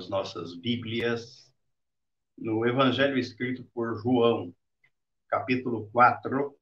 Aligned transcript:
as 0.00 0.08
nossas 0.08 0.54
Bíblias 0.54 1.52
no 2.38 2.66
Evangelho 2.66 3.18
escrito 3.18 3.62
por 3.74 4.00
João, 4.00 4.54
capítulo 5.28 5.90
4. 5.90 6.58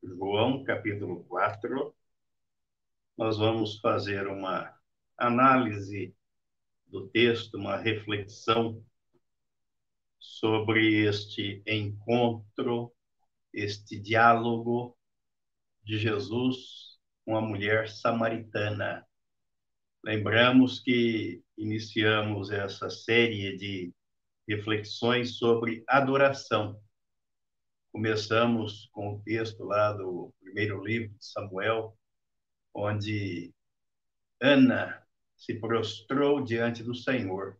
João, 0.00 0.62
capítulo 0.62 1.24
4. 1.24 1.92
Nós 3.18 3.38
vamos 3.38 3.80
fazer 3.80 4.28
uma 4.28 4.72
análise 5.18 6.14
do 6.86 7.08
texto, 7.08 7.56
uma 7.56 7.76
reflexão 7.76 8.80
sobre 10.16 11.08
este 11.08 11.64
encontro, 11.66 12.94
este 13.52 13.98
diálogo 13.98 14.96
de 15.82 15.98
Jesus 15.98 17.00
com 17.24 17.36
a 17.36 17.40
mulher 17.40 17.88
samaritana 17.88 19.04
Lembramos 20.02 20.80
que 20.80 21.42
iniciamos 21.60 22.50
essa 22.50 22.88
série 22.88 23.54
de 23.54 23.92
reflexões 24.48 25.36
sobre 25.36 25.84
adoração. 25.86 26.80
Começamos 27.92 28.88
com 28.92 29.14
o 29.14 29.20
texto 29.20 29.62
lá 29.64 29.92
do 29.92 30.32
primeiro 30.40 30.82
livro 30.82 31.14
de 31.18 31.24
Samuel, 31.24 31.94
onde 32.72 33.52
Ana 34.40 35.06
se 35.36 35.54
prostrou 35.54 36.42
diante 36.42 36.82
do 36.82 36.94
Senhor, 36.94 37.58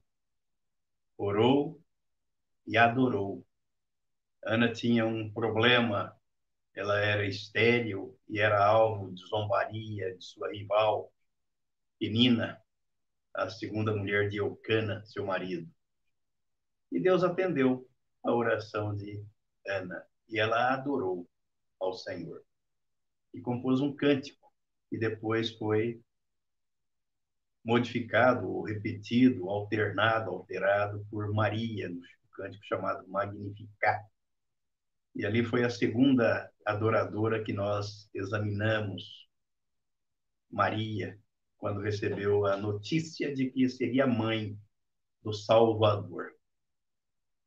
orou 1.18 1.78
e 2.66 2.78
adorou. 2.78 3.46
Ana 4.42 4.72
tinha 4.72 5.06
um 5.06 5.30
problema, 5.30 6.16
ela 6.74 6.98
era 6.98 7.26
estéril 7.26 8.18
e 8.26 8.40
era 8.40 8.64
alvo 8.64 9.12
de 9.12 9.20
zombaria 9.26 10.16
de 10.16 10.24
sua 10.24 10.50
rival 10.50 11.12
Penina, 11.98 12.58
a 13.34 13.48
segunda 13.48 13.94
mulher 13.94 14.28
de 14.28 14.38
Eucana, 14.38 15.04
seu 15.06 15.24
marido. 15.24 15.70
E 16.90 17.00
Deus 17.00 17.22
atendeu 17.22 17.88
a 18.22 18.32
oração 18.32 18.94
de 18.94 19.24
Ana 19.66 20.04
e 20.28 20.38
ela 20.38 20.72
adorou 20.72 21.28
ao 21.78 21.92
Senhor. 21.92 22.42
E 23.32 23.40
compôs 23.40 23.80
um 23.80 23.94
cântico 23.94 24.52
que 24.88 24.98
depois 24.98 25.56
foi 25.56 26.02
modificado, 27.64 28.48
ou 28.48 28.62
repetido, 28.62 29.48
alternado, 29.48 30.30
alterado 30.30 31.06
por 31.10 31.32
Maria, 31.32 31.88
no 31.88 32.00
cântico 32.32 32.64
chamado 32.64 33.06
Magnificat. 33.08 34.04
E 35.14 35.26
ali 35.26 35.44
foi 35.44 35.64
a 35.64 35.70
segunda 35.70 36.50
adoradora 36.64 37.42
que 37.42 37.52
nós 37.52 38.08
examinamos, 38.14 39.28
Maria, 40.50 41.18
quando 41.60 41.82
recebeu 41.82 42.46
a 42.46 42.56
notícia 42.56 43.34
de 43.34 43.50
que 43.50 43.68
seria 43.68 44.06
mãe 44.06 44.58
do 45.22 45.32
Salvador, 45.32 46.34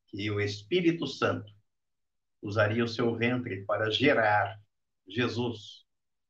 que 0.07 0.29
o 0.29 0.39
Espírito 0.39 1.07
Santo 1.07 1.51
usaria 2.39 2.83
o 2.83 2.87
seu 2.87 3.15
ventre 3.15 3.65
para 3.65 3.89
gerar 3.89 4.61
Jesus, 5.07 5.87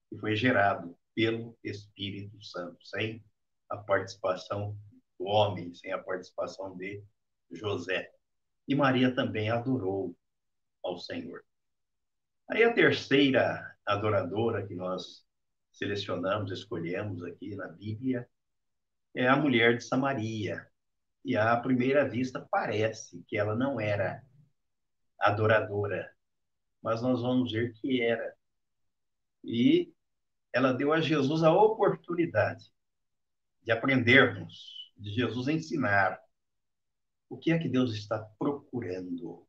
que 0.10 0.18
foi 0.18 0.34
gerado 0.34 0.98
pelo 1.14 1.58
Espírito 1.62 2.42
Santo, 2.42 2.78
sem 2.86 3.22
a 3.70 3.76
participação 3.76 4.78
do 5.20 5.26
homem, 5.26 5.74
sem 5.74 5.92
a 5.92 6.02
participação 6.02 6.78
de 6.78 7.04
José. 7.52 8.10
E 8.66 8.74
Maria 8.74 9.14
também 9.14 9.50
adorou 9.50 10.16
ao 10.82 10.98
Senhor. 10.98 11.44
Aí 12.50 12.64
a 12.64 12.74
terceira 12.74 13.76
adoradora 13.86 14.66
que 14.66 14.74
nós 14.74 15.26
selecionamos, 15.74 16.52
escolhemos 16.52 17.24
aqui 17.24 17.56
na 17.56 17.68
Bíblia, 17.68 18.30
é 19.14 19.28
a 19.28 19.36
mulher 19.36 19.78
de 19.78 19.84
Samaria. 19.84 20.66
E 21.26 21.36
à 21.36 21.56
primeira 21.58 22.08
vista 22.08 22.46
parece 22.52 23.24
que 23.28 23.38
ela 23.38 23.56
não 23.56 23.80
era 23.80 24.24
adoradora, 25.20 26.12
mas 26.82 27.02
nós 27.02 27.22
vamos 27.22 27.52
ver 27.52 27.74
que 27.74 28.02
era. 28.02 28.36
E 29.44 29.94
ela 30.52 30.74
deu 30.74 30.94
a 30.94 31.02
Jesus 31.02 31.44
a 31.44 31.52
oportunidade 31.52 32.72
de 33.64 33.72
aprendermos, 33.72 34.92
de 34.98 35.12
Jesus 35.12 35.48
ensinar 35.48 36.20
o 37.30 37.38
que 37.38 37.52
é 37.52 37.58
que 37.58 37.70
Deus 37.70 37.94
está 37.94 38.20
procurando. 38.38 39.48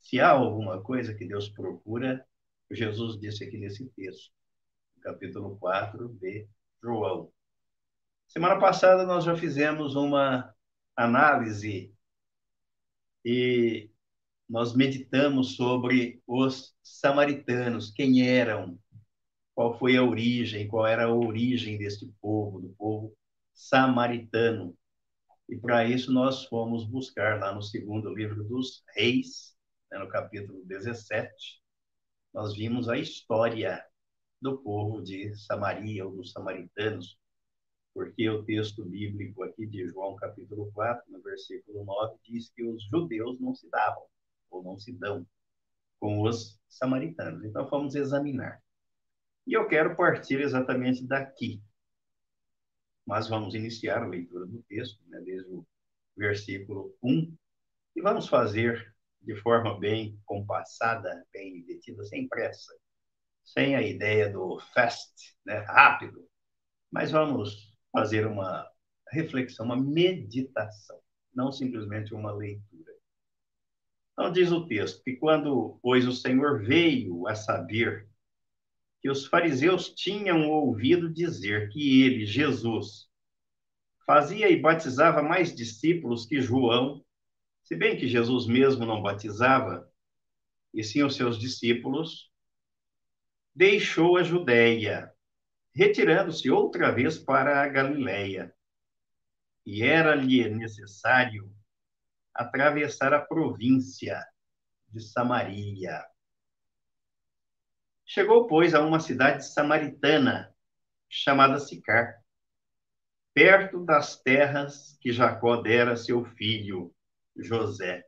Se 0.00 0.20
há 0.20 0.30
alguma 0.30 0.82
coisa 0.82 1.14
que 1.14 1.26
Deus 1.26 1.48
procura, 1.48 2.26
Jesus 2.70 3.18
disse 3.18 3.44
aqui 3.44 3.56
nesse 3.56 3.88
texto, 3.90 4.32
capítulo 5.04 5.58
4 5.58 6.08
de 6.14 6.48
João. 6.82 7.30
Semana 8.26 8.58
passada 8.58 9.04
nós 9.04 9.22
já 9.22 9.36
fizemos 9.36 9.94
uma 9.94 10.52
análise 10.96 11.94
e 13.22 13.90
nós 14.48 14.74
meditamos 14.74 15.56
sobre 15.56 16.22
os 16.26 16.74
samaritanos, 16.82 17.90
quem 17.90 18.26
eram, 18.26 18.78
qual 19.54 19.78
foi 19.78 19.94
a 19.98 20.02
origem, 20.02 20.66
qual 20.66 20.86
era 20.86 21.04
a 21.04 21.14
origem 21.14 21.76
deste 21.76 22.06
povo, 22.18 22.62
do 22.62 22.70
povo 22.70 23.14
samaritano. 23.52 24.74
E 25.46 25.56
para 25.58 25.84
isso 25.84 26.10
nós 26.10 26.46
fomos 26.46 26.86
buscar 26.86 27.38
lá 27.38 27.54
no 27.54 27.62
segundo 27.62 28.08
livro 28.14 28.42
dos 28.42 28.82
Reis, 28.96 29.54
né, 29.90 29.98
no 29.98 30.08
capítulo 30.08 30.64
17, 30.64 31.62
nós 32.32 32.56
vimos 32.56 32.88
a 32.88 32.96
história 32.96 33.84
do 34.44 34.58
povo 34.58 35.02
de 35.02 35.34
Samaria 35.34 36.04
ou 36.04 36.14
dos 36.14 36.32
samaritanos, 36.32 37.18
porque 37.94 38.28
o 38.28 38.44
texto 38.44 38.84
bíblico 38.84 39.42
aqui 39.42 39.66
de 39.66 39.88
João 39.88 40.16
capítulo 40.16 40.70
4, 40.72 41.10
no 41.10 41.22
versículo 41.22 41.82
9, 41.82 42.18
diz 42.22 42.50
que 42.50 42.62
os 42.62 42.84
judeus 42.90 43.40
não 43.40 43.54
se 43.54 43.70
davam 43.70 44.04
ou 44.50 44.62
não 44.62 44.78
se 44.78 44.92
dão 44.92 45.26
com 45.98 46.20
os 46.20 46.60
samaritanos. 46.68 47.42
Então 47.42 47.66
vamos 47.70 47.94
examinar. 47.94 48.62
E 49.46 49.54
eu 49.54 49.66
quero 49.66 49.96
partir 49.96 50.38
exatamente 50.42 51.06
daqui. 51.06 51.62
Mas 53.06 53.26
vamos 53.30 53.54
iniciar 53.54 54.02
a 54.02 54.06
leitura 54.06 54.44
do 54.44 54.62
texto, 54.64 55.02
né, 55.08 55.22
desde 55.22 55.50
o 55.50 55.66
versículo 56.14 56.94
1, 57.02 57.34
e 57.96 58.02
vamos 58.02 58.28
fazer 58.28 58.94
de 59.22 59.40
forma 59.40 59.80
bem 59.80 60.20
compassada, 60.26 61.26
bem 61.32 61.64
detida, 61.64 62.04
sem 62.04 62.28
pressa 62.28 62.74
sem 63.44 63.76
a 63.76 63.82
ideia 63.82 64.30
do 64.30 64.58
fast, 64.74 65.12
né, 65.44 65.58
rápido, 65.58 66.26
mas 66.90 67.10
vamos 67.10 67.72
fazer 67.92 68.26
uma 68.26 68.66
reflexão, 69.10 69.66
uma 69.66 69.76
meditação, 69.76 70.98
não 71.34 71.52
simplesmente 71.52 72.14
uma 72.14 72.32
leitura. 72.32 72.92
Então 74.12 74.32
diz 74.32 74.50
o 74.50 74.66
texto 74.66 75.02
que 75.02 75.16
quando, 75.16 75.78
pois, 75.82 76.06
o 76.06 76.12
Senhor 76.12 76.62
veio 76.62 77.26
a 77.26 77.34
saber 77.34 78.08
que 79.00 79.10
os 79.10 79.26
fariseus 79.26 79.92
tinham 79.92 80.48
ouvido 80.48 81.12
dizer 81.12 81.68
que 81.70 82.02
ele, 82.02 82.24
Jesus, 82.24 83.08
fazia 84.06 84.50
e 84.50 84.60
batizava 84.60 85.22
mais 85.22 85.54
discípulos 85.54 86.26
que 86.26 86.40
João, 86.40 87.04
se 87.64 87.74
bem 87.74 87.96
que 87.96 88.08
Jesus 88.08 88.46
mesmo 88.46 88.86
não 88.86 89.02
batizava, 89.02 89.90
e 90.72 90.82
sim 90.82 91.02
os 91.02 91.16
seus 91.16 91.38
discípulos, 91.38 92.30
deixou 93.54 94.16
a 94.16 94.22
Judéia, 94.22 95.12
retirando-se 95.74 96.50
outra 96.50 96.90
vez 96.90 97.18
para 97.18 97.62
a 97.62 97.68
Galiléia. 97.68 98.54
E 99.64 99.82
era-lhe 99.82 100.48
necessário 100.48 101.54
atravessar 102.34 103.14
a 103.14 103.20
província 103.20 104.26
de 104.88 105.00
Samaria. 105.00 106.04
Chegou, 108.04 108.46
pois, 108.46 108.74
a 108.74 108.80
uma 108.80 109.00
cidade 109.00 109.46
samaritana 109.46 110.54
chamada 111.08 111.58
Sicar, 111.58 112.22
perto 113.32 113.84
das 113.84 114.20
terras 114.20 114.98
que 115.00 115.12
Jacó 115.12 115.56
dera 115.56 115.92
a 115.92 115.96
seu 115.96 116.24
filho 116.24 116.94
José. 117.36 118.04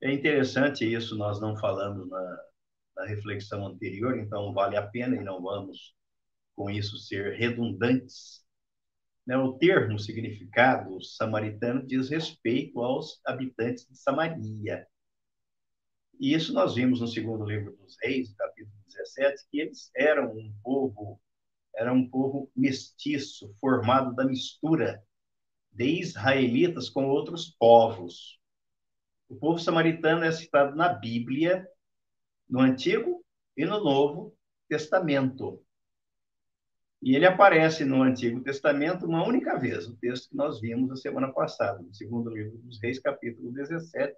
É 0.00 0.12
interessante 0.12 0.90
isso, 0.90 1.16
nós 1.16 1.40
não 1.40 1.56
falamos 1.56 2.08
na, 2.08 2.44
na 2.96 3.04
reflexão 3.04 3.66
anterior, 3.66 4.18
então 4.18 4.52
vale 4.52 4.76
a 4.76 4.86
pena 4.86 5.16
e 5.16 5.24
não 5.24 5.40
vamos 5.42 5.94
com 6.54 6.70
isso 6.70 6.98
ser 6.98 7.34
redundantes. 7.34 8.44
Né? 9.26 9.36
O 9.36 9.54
termo 9.54 9.98
significado 9.98 11.02
samaritano 11.02 11.86
diz 11.86 12.10
respeito 12.10 12.80
aos 12.80 13.20
habitantes 13.24 13.86
de 13.86 13.96
Samaria. 13.96 14.86
E 16.20 16.34
isso 16.34 16.52
nós 16.52 16.74
vimos 16.74 17.00
no 17.00 17.08
segundo 17.08 17.44
livro 17.44 17.76
dos 17.76 17.96
Reis, 18.00 18.32
capítulo 18.34 18.76
17, 18.86 19.44
que 19.50 19.60
eles 19.60 19.90
eram 19.96 20.32
um 20.32 20.54
povo, 20.62 21.20
era 21.74 21.92
um 21.92 22.08
povo 22.08 22.50
mestiço, 22.54 23.54
formado 23.60 24.14
da 24.14 24.24
mistura 24.24 25.02
de 25.72 26.00
israelitas 26.00 26.88
com 26.88 27.08
outros 27.08 27.50
povos. 27.58 28.38
O 29.28 29.36
povo 29.36 29.58
samaritano 29.58 30.24
é 30.24 30.30
citado 30.30 30.76
na 30.76 30.90
Bíblia 30.90 31.66
no 32.52 32.60
Antigo 32.60 33.24
e 33.56 33.64
no 33.64 33.82
Novo 33.82 34.36
Testamento. 34.68 35.64
E 37.00 37.16
ele 37.16 37.24
aparece 37.24 37.82
no 37.82 38.02
Antigo 38.02 38.42
Testamento 38.42 39.06
uma 39.06 39.26
única 39.26 39.58
vez, 39.58 39.88
o 39.88 39.96
texto 39.96 40.28
que 40.28 40.36
nós 40.36 40.60
vimos 40.60 40.90
a 40.90 40.96
semana 40.96 41.32
passada, 41.32 41.80
no 41.80 41.94
segundo 41.94 42.28
livro 42.28 42.58
dos 42.58 42.78
Reis, 42.82 42.98
capítulo 42.98 43.50
17, 43.52 44.14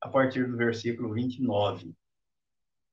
a 0.00 0.08
partir 0.08 0.48
do 0.48 0.56
versículo 0.56 1.12
29. 1.12 1.94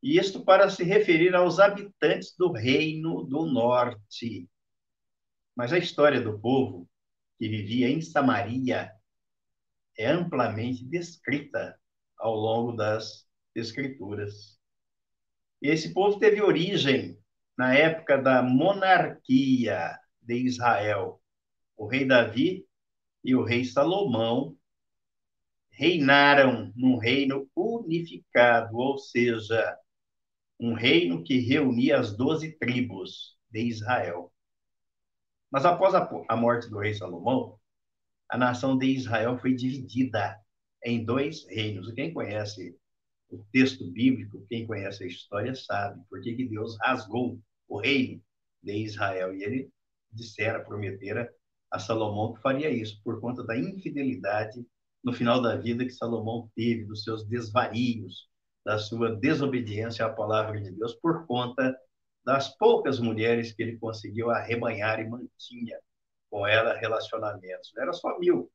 E 0.04 0.20
isto 0.20 0.44
para 0.44 0.70
se 0.70 0.84
referir 0.84 1.34
aos 1.36 1.58
habitantes 1.58 2.36
do 2.38 2.52
Reino 2.52 3.24
do 3.24 3.46
Norte. 3.46 4.50
Mas 5.56 5.72
a 5.72 5.78
história 5.78 6.20
do 6.20 6.38
povo 6.38 6.86
que 7.40 7.48
vivia 7.48 7.88
em 7.88 8.02
Samaria 8.02 8.92
é 9.98 10.08
amplamente 10.12 10.84
descrita 10.84 11.80
ao 12.20 12.36
longo 12.36 12.74
das 12.74 13.26
Escrituras. 13.56 14.60
Esse 15.62 15.94
povo 15.94 16.20
teve 16.20 16.42
origem 16.42 17.18
na 17.58 17.74
época 17.74 18.18
da 18.18 18.42
monarquia 18.44 19.98
de 20.22 20.36
Israel. 20.36 21.22
O 21.78 21.88
rei 21.88 22.06
Davi 22.06 22.66
e 23.24 23.36
o 23.36 23.44
rei 23.44 23.66
Salomão 23.66 24.56
reinaram 25.72 26.72
num 26.76 26.98
reino 26.98 27.50
unificado, 27.56 28.78
ou 28.78 28.98
seja, 28.98 29.78
um 30.60 30.74
reino 30.74 31.24
que 31.24 31.38
reunia 31.40 32.00
as 32.00 32.16
doze 32.16 32.54
tribos 32.58 33.38
de 33.50 33.62
Israel. 33.62 34.32
Mas 35.52 35.66
após 35.66 35.94
a 35.94 36.36
morte 36.36 36.70
do 36.70 36.80
rei 36.80 36.94
Salomão, 36.94 37.60
a 38.30 38.38
nação 38.38 38.78
de 38.78 38.88
Israel 38.88 39.38
foi 39.38 39.54
dividida 39.54 40.40
em 40.84 41.04
dois 41.04 41.46
reinos. 41.48 41.92
Quem 41.94 42.14
conhece 42.14 42.78
o 43.36 43.46
texto 43.52 43.86
bíblico, 43.92 44.46
quem 44.48 44.66
conhece 44.66 45.04
a 45.04 45.08
história, 45.08 45.54
sabe 45.56 46.02
por 46.10 46.22
que, 46.22 46.48
Deus 46.48 46.78
rasgou 46.82 47.40
o 47.68 47.78
reino 47.78 48.22
de 48.64 48.74
Israel. 48.74 49.34
E 49.36 49.44
ele 49.44 49.70
dissera, 50.12 50.64
prometera 50.64 51.32
a 51.72 51.80
Salomão 51.80 52.34
que 52.34 52.42
faria 52.42 52.70
isso, 52.70 53.02
por 53.04 53.20
conta 53.20 53.44
da 53.44 53.58
infidelidade 53.58 54.66
no 55.04 55.14
final 55.14 55.42
da 55.42 55.56
vida 55.56 55.86
que 55.86 55.92
Salomão 55.92 56.50
teve, 56.56 56.86
dos 56.86 57.04
seus 57.04 57.24
desvarios, 57.28 58.28
da 58.66 58.80
sua 58.80 59.16
desobediência 59.16 60.06
à 60.06 60.10
palavra 60.10 60.60
de 60.60 60.72
Deus, 60.72 60.96
por 60.96 61.28
conta 61.28 61.78
das 62.26 62.58
poucas 62.58 63.00
mulheres 63.00 63.52
que 63.52 63.62
ele 63.62 63.78
conseguiu 63.78 64.32
arrebanhar 64.32 65.00
e 65.00 65.08
mantinha 65.08 65.78
com 66.30 66.48
ela 66.48 66.74
relacionamentos. 66.74 67.72
Era 67.78 67.94
só 67.94 68.18
mil, 68.18 68.52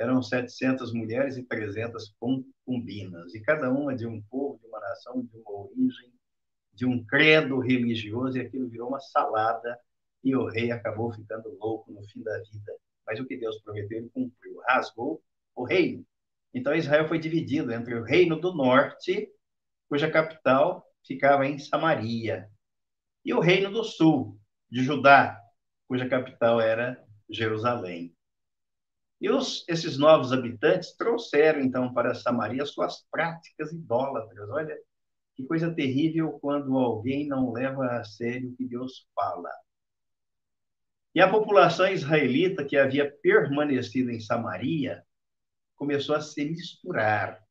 eram 0.00 0.22
700 0.22 0.94
mulheres 0.94 1.36
e 1.36 1.42
300 1.42 2.14
concubinas, 2.18 3.34
e 3.34 3.40
cada 3.40 3.70
uma 3.70 3.94
de 3.94 4.06
um 4.06 4.22
povo, 4.22 4.58
de 4.58 4.66
uma 4.66 4.80
nação, 4.80 5.22
de 5.22 5.36
uma 5.36 5.50
origem, 5.50 6.10
de 6.72 6.86
um 6.86 7.04
credo 7.04 7.58
religioso, 7.58 8.38
e 8.38 8.40
aquilo 8.40 8.70
virou 8.70 8.88
uma 8.88 8.98
salada, 8.98 9.78
e 10.24 10.34
o 10.34 10.46
rei 10.46 10.70
acabou 10.70 11.12
ficando 11.12 11.54
louco 11.60 11.92
no 11.92 12.02
fim 12.08 12.22
da 12.22 12.34
vida. 12.38 12.74
Mas 13.06 13.20
o 13.20 13.26
que 13.26 13.36
Deus 13.36 13.60
prometeu, 13.60 13.98
ele 13.98 14.08
cumpriu, 14.08 14.58
rasgou 14.66 15.22
o 15.54 15.64
reino. 15.64 16.06
Então 16.54 16.74
Israel 16.74 17.06
foi 17.06 17.18
dividido 17.18 17.70
entre 17.70 17.94
o 17.94 18.02
reino 18.02 18.40
do 18.40 18.54
norte, 18.54 19.30
cuja 19.86 20.10
capital 20.10 20.82
ficava 21.06 21.46
em 21.46 21.58
Samaria, 21.58 22.48
e 23.22 23.34
o 23.34 23.40
reino 23.40 23.70
do 23.70 23.84
sul, 23.84 24.40
de 24.70 24.82
Judá, 24.82 25.38
cuja 25.86 26.08
capital 26.08 26.58
era 26.58 27.04
Jerusalém. 27.28 28.14
E 29.20 29.30
os, 29.30 29.64
esses 29.68 29.98
novos 29.98 30.32
habitantes 30.32 30.96
trouxeram, 30.96 31.60
então, 31.60 31.92
para 31.92 32.14
Samaria 32.14 32.64
suas 32.64 33.04
práticas 33.10 33.70
idólatras. 33.70 34.48
Olha, 34.48 34.78
que 35.34 35.44
coisa 35.44 35.74
terrível 35.74 36.38
quando 36.40 36.76
alguém 36.78 37.28
não 37.28 37.52
leva 37.52 37.86
a 37.86 38.04
sério 38.04 38.50
o 38.50 38.56
que 38.56 38.64
Deus 38.64 39.06
fala. 39.14 39.50
E 41.14 41.20
a 41.20 41.28
população 41.28 41.88
israelita 41.88 42.64
que 42.64 42.76
havia 42.76 43.10
permanecido 43.10 44.10
em 44.10 44.20
Samaria 44.20 45.04
começou 45.76 46.14
a 46.14 46.20
se 46.20 46.44
misturar 46.44 47.42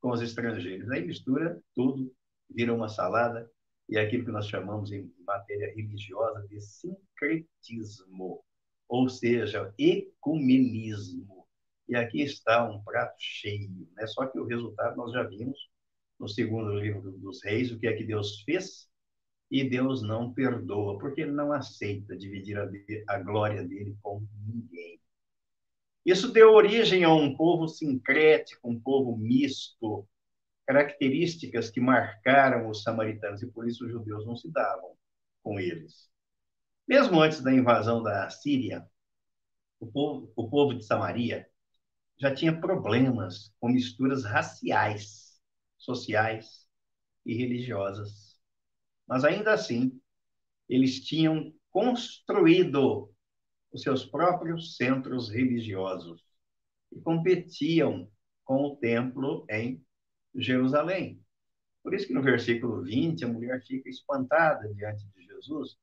com 0.00 0.10
os 0.10 0.20
estrangeiros. 0.20 0.90
Aí 0.90 1.04
mistura 1.04 1.60
tudo, 1.74 2.12
vira 2.48 2.72
uma 2.74 2.88
salada, 2.88 3.50
e 3.88 3.98
é 3.98 4.00
aquilo 4.00 4.24
que 4.24 4.30
nós 4.30 4.48
chamamos 4.48 4.90
em 4.90 5.12
matéria 5.26 5.74
religiosa 5.74 6.46
de 6.48 6.60
sincretismo 6.60 8.42
ou 8.88 9.08
seja, 9.08 9.72
ecumenismo. 9.78 11.46
E 11.88 11.96
aqui 11.96 12.22
está 12.22 12.68
um 12.68 12.82
prato 12.82 13.16
cheio, 13.18 13.88
né? 13.94 14.06
Só 14.06 14.26
que 14.26 14.38
o 14.38 14.46
resultado 14.46 14.96
nós 14.96 15.12
já 15.12 15.22
vimos 15.22 15.58
no 16.18 16.28
segundo 16.28 16.78
livro 16.78 17.12
dos 17.12 17.42
Reis, 17.44 17.70
o 17.70 17.78
que 17.78 17.86
é 17.86 17.92
que 17.92 18.04
Deus 18.04 18.42
fez, 18.42 18.88
e 19.50 19.68
Deus 19.68 20.02
não 20.02 20.32
perdoa, 20.32 20.98
porque 20.98 21.20
ele 21.20 21.32
não 21.32 21.52
aceita 21.52 22.16
dividir 22.16 22.58
a, 22.58 22.68
a 23.08 23.18
glória 23.18 23.62
dele 23.62 23.96
com 24.02 24.26
ninguém. 24.46 25.00
Isso 26.04 26.32
deu 26.32 26.52
origem 26.52 27.04
a 27.04 27.12
um 27.12 27.36
povo 27.36 27.66
sincrético, 27.66 28.68
um 28.68 28.78
povo 28.78 29.16
misto, 29.16 30.06
características 30.66 31.70
que 31.70 31.80
marcaram 31.80 32.68
os 32.68 32.82
samaritanos, 32.82 33.42
e 33.42 33.46
por 33.46 33.68
isso 33.68 33.84
os 33.84 33.92
judeus 33.92 34.26
não 34.26 34.36
se 34.36 34.50
davam 34.50 34.96
com 35.42 35.58
eles. 35.60 36.10
Mesmo 36.86 37.20
antes 37.20 37.40
da 37.40 37.52
invasão 37.52 38.02
da 38.02 38.28
Síria, 38.30 38.86
o 39.80 39.86
povo, 39.86 40.32
o 40.36 40.48
povo 40.48 40.74
de 40.74 40.84
Samaria 40.84 41.48
já 42.18 42.34
tinha 42.34 42.58
problemas 42.60 43.54
com 43.58 43.68
misturas 43.68 44.24
raciais, 44.24 45.40
sociais 45.76 46.66
e 47.24 47.34
religiosas. 47.34 48.38
Mas 49.06 49.24
ainda 49.24 49.52
assim, 49.52 50.00
eles 50.68 51.04
tinham 51.04 51.52
construído 51.70 53.10
os 53.72 53.82
seus 53.82 54.04
próprios 54.04 54.76
centros 54.76 55.28
religiosos 55.28 56.22
e 56.92 57.00
competiam 57.00 58.10
com 58.44 58.62
o 58.62 58.76
templo 58.76 59.44
em 59.50 59.84
Jerusalém. 60.34 61.20
Por 61.82 61.94
isso 61.94 62.06
que 62.06 62.14
no 62.14 62.22
versículo 62.22 62.82
20 62.82 63.24
a 63.24 63.28
mulher 63.28 63.62
fica 63.66 63.88
espantada 63.88 64.72
diante 64.74 65.06
de 65.08 65.24
Jesus 65.24 65.76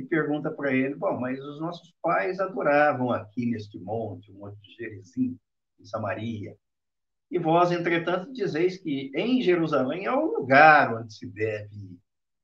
e 0.00 0.06
pergunta 0.06 0.50
para 0.50 0.72
ele: 0.72 0.94
Bom, 0.94 1.18
mas 1.20 1.38
os 1.38 1.60
nossos 1.60 1.94
pais 2.02 2.40
adoravam 2.40 3.10
aqui 3.10 3.46
neste 3.46 3.78
monte, 3.78 4.30
o 4.30 4.34
Monte 4.34 4.60
de 4.62 4.74
Gerizim, 4.74 5.38
em 5.78 5.84
Samaria. 5.84 6.56
E 7.30 7.38
vós, 7.38 7.70
entretanto, 7.70 8.32
dizeis 8.32 8.78
que 8.78 9.12
em 9.14 9.40
Jerusalém 9.40 10.06
é 10.06 10.12
o 10.12 10.38
lugar 10.38 10.94
onde 10.94 11.14
se 11.14 11.26
deve 11.26 11.98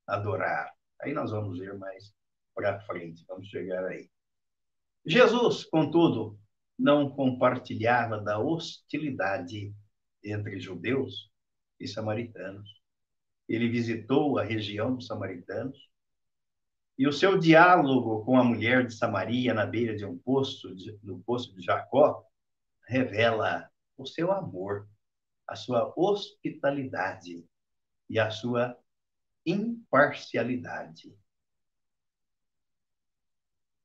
adorar. 0.07 0.73
Aí 1.01 1.13
nós 1.13 1.31
vamos 1.31 1.59
ver 1.59 1.77
mais 1.77 2.13
para 2.55 2.81
frente, 2.81 3.25
vamos 3.27 3.49
chegar 3.49 3.85
aí. 3.85 4.09
Jesus, 5.05 5.65
contudo, 5.65 6.39
não 6.79 7.11
compartilhava 7.11 8.19
da 8.21 8.39
hostilidade 8.39 9.75
entre 10.23 10.61
judeus 10.61 11.31
e 11.81 11.89
samaritanos. 11.89 12.69
Ele 13.49 13.69
visitou 13.69 14.39
a 14.39 14.45
região 14.45 14.95
dos 14.95 15.07
samaritanos, 15.07 15.79
e 16.99 17.07
o 17.07 17.13
seu 17.13 17.39
diálogo 17.39 18.25
com 18.25 18.39
a 18.39 18.45
mulher 18.45 18.87
de 18.87 18.95
Samaria 18.95 19.53
na 19.53 19.67
beira 19.67 19.95
de 19.95 20.05
um 20.05 20.17
poço, 20.17 20.75
de, 20.75 20.99
no 21.03 21.21
poço 21.21 21.55
de 21.55 21.63
Jacó, 21.63 22.25
revela 22.87 23.71
o 23.99 24.07
seu 24.07 24.33
amor, 24.33 24.89
a 25.47 25.55
sua 25.55 25.93
hospitalidade 25.97 27.45
e 28.09 28.19
a 28.19 28.31
sua 28.31 28.77
imparcialidade 29.45 31.15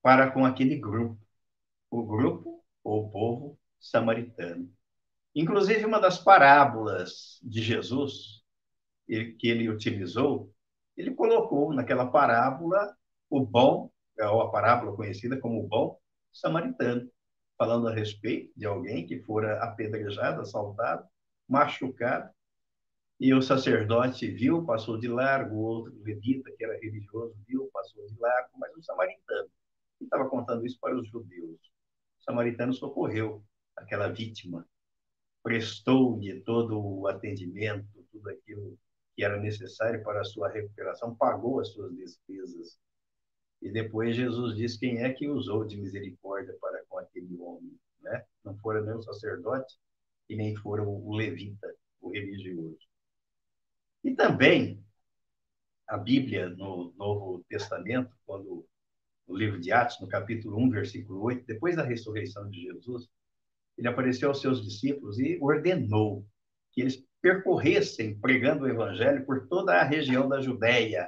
para 0.02 0.32
com 0.32 0.46
aquele 0.46 0.76
grupo, 0.76 1.20
o 1.90 2.04
grupo 2.04 2.64
ou 2.84 3.10
povo 3.12 3.60
samaritano. 3.80 4.72
Inclusive, 5.36 5.86
uma 5.86 6.00
das 6.00 6.18
parábolas 6.18 7.40
de 7.44 7.62
Jesus 7.62 8.44
que 9.08 9.48
ele 9.48 9.70
utilizou, 9.70 10.52
ele 10.96 11.14
colocou 11.14 11.74
naquela 11.74 12.06
parábola 12.06 12.98
o 13.32 13.46
bom, 13.46 13.90
é 14.20 14.26
a 14.26 14.48
parábola 14.48 14.96
conhecida 14.96 15.40
como 15.40 15.64
o 15.64 15.68
bom 15.68 15.98
samaritano, 16.34 17.10
falando 17.58 17.88
a 17.88 17.94
respeito 17.94 18.52
de 18.58 18.66
alguém 18.66 19.08
que 19.08 19.22
fora 19.22 19.64
apedrejado, 19.64 20.42
assaltado, 20.42 21.08
machucado, 21.48 22.30
e 23.20 23.34
o 23.34 23.42
sacerdote 23.42 24.30
viu, 24.30 24.66
passou 24.66 24.98
de 24.98 25.08
largo, 25.08 25.56
o 25.56 25.62
outro 25.62 25.94
levita, 26.04 26.52
que 26.58 26.64
era 26.64 26.78
religioso, 26.80 27.36
viu, 27.48 27.70
passou 27.72 28.06
de 28.06 28.20
largo, 28.20 28.50
mas 28.58 28.76
o 28.76 28.84
samaritano, 28.84 29.50
que 29.98 30.04
estava 30.04 30.28
contando 30.28 30.66
isso 30.66 30.78
para 30.82 31.00
os 31.00 31.08
judeus, 31.08 31.60
o 32.20 32.24
samaritano 32.24 32.74
socorreu 32.74 33.44
aquela 33.78 34.10
vítima, 34.10 34.68
prestou-lhe 35.42 36.42
todo 36.42 36.78
o 36.84 37.08
atendimento, 37.08 37.88
tudo 38.12 38.30
aquilo 38.30 38.78
que 39.16 39.24
era 39.24 39.40
necessário 39.40 40.04
para 40.04 40.22
a 40.22 40.26
sua 40.26 40.50
recuperação, 40.50 41.16
pagou 41.16 41.60
as 41.60 41.70
suas 41.70 41.96
despesas 41.96 42.78
e 43.62 43.70
depois 43.70 44.16
Jesus 44.16 44.56
diz 44.56 44.76
quem 44.76 45.04
é 45.04 45.14
que 45.14 45.28
usou 45.28 45.64
de 45.64 45.78
misericórdia 45.78 46.56
para 46.60 46.84
com 46.90 46.98
aquele 46.98 47.38
homem, 47.40 47.78
né? 48.02 48.26
Não 48.44 48.58
fora 48.58 48.82
nem 48.82 48.96
o 48.96 49.02
sacerdote 49.02 49.78
e 50.28 50.36
nem 50.36 50.56
fora 50.56 50.84
o 50.84 51.14
levita, 51.14 51.74
o 52.02 52.10
religioso. 52.10 52.80
E 54.04 54.16
também 54.16 54.84
a 55.88 55.98
Bíblia 55.98 56.50
no 56.50 56.92
Novo 56.98 57.44
Testamento, 57.48 58.12
quando 58.26 58.66
no 59.28 59.36
livro 59.36 59.60
de 59.60 59.72
Atos, 59.72 60.00
no 60.00 60.08
capítulo 60.08 60.58
1, 60.58 60.70
versículo 60.72 61.22
8, 61.22 61.46
depois 61.46 61.76
da 61.76 61.84
ressurreição 61.84 62.50
de 62.50 62.62
Jesus, 62.62 63.08
ele 63.78 63.88
apareceu 63.88 64.30
aos 64.30 64.42
seus 64.42 64.64
discípulos 64.64 65.20
e 65.20 65.38
ordenou 65.40 66.26
que 66.72 66.82
eles 66.82 67.04
percorressem 67.22 68.20
pregando 68.20 68.66
o 68.66 68.68
evangelho 68.68 69.26
por 69.26 69.48
toda 69.48 69.74
a 69.74 69.84
região 69.84 70.28
da 70.28 70.42
Judéia 70.42 71.08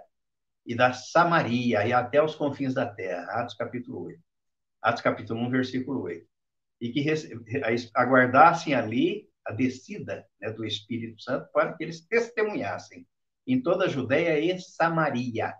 e 0.66 0.76
da 0.76 0.94
Samaria 0.94 1.86
e 1.86 1.94
até 1.94 2.24
os 2.24 2.36
confins 2.36 2.74
da 2.74 2.86
terra. 2.86 3.26
Atos 3.42 3.56
capítulo 3.56 4.06
8. 4.06 4.22
Atos 4.82 5.02
capítulo 5.02 5.40
1, 5.42 5.50
versículo 5.50 6.02
8. 6.04 6.28
E 6.82 6.92
que 6.92 7.06
aguardassem 7.94 8.74
ali 8.74 9.30
a 9.46 9.54
descida 9.54 10.28
né, 10.40 10.52
do 10.52 10.66
Espírito 10.66 11.22
Santo 11.22 11.50
para 11.52 11.74
que 11.74 11.84
eles 11.84 12.06
testemunhassem 12.06 13.08
em 13.46 13.62
toda 13.62 13.86
a 13.86 13.90
Judéia 13.90 14.40
e 14.40 14.60
Samaria. 14.60 15.54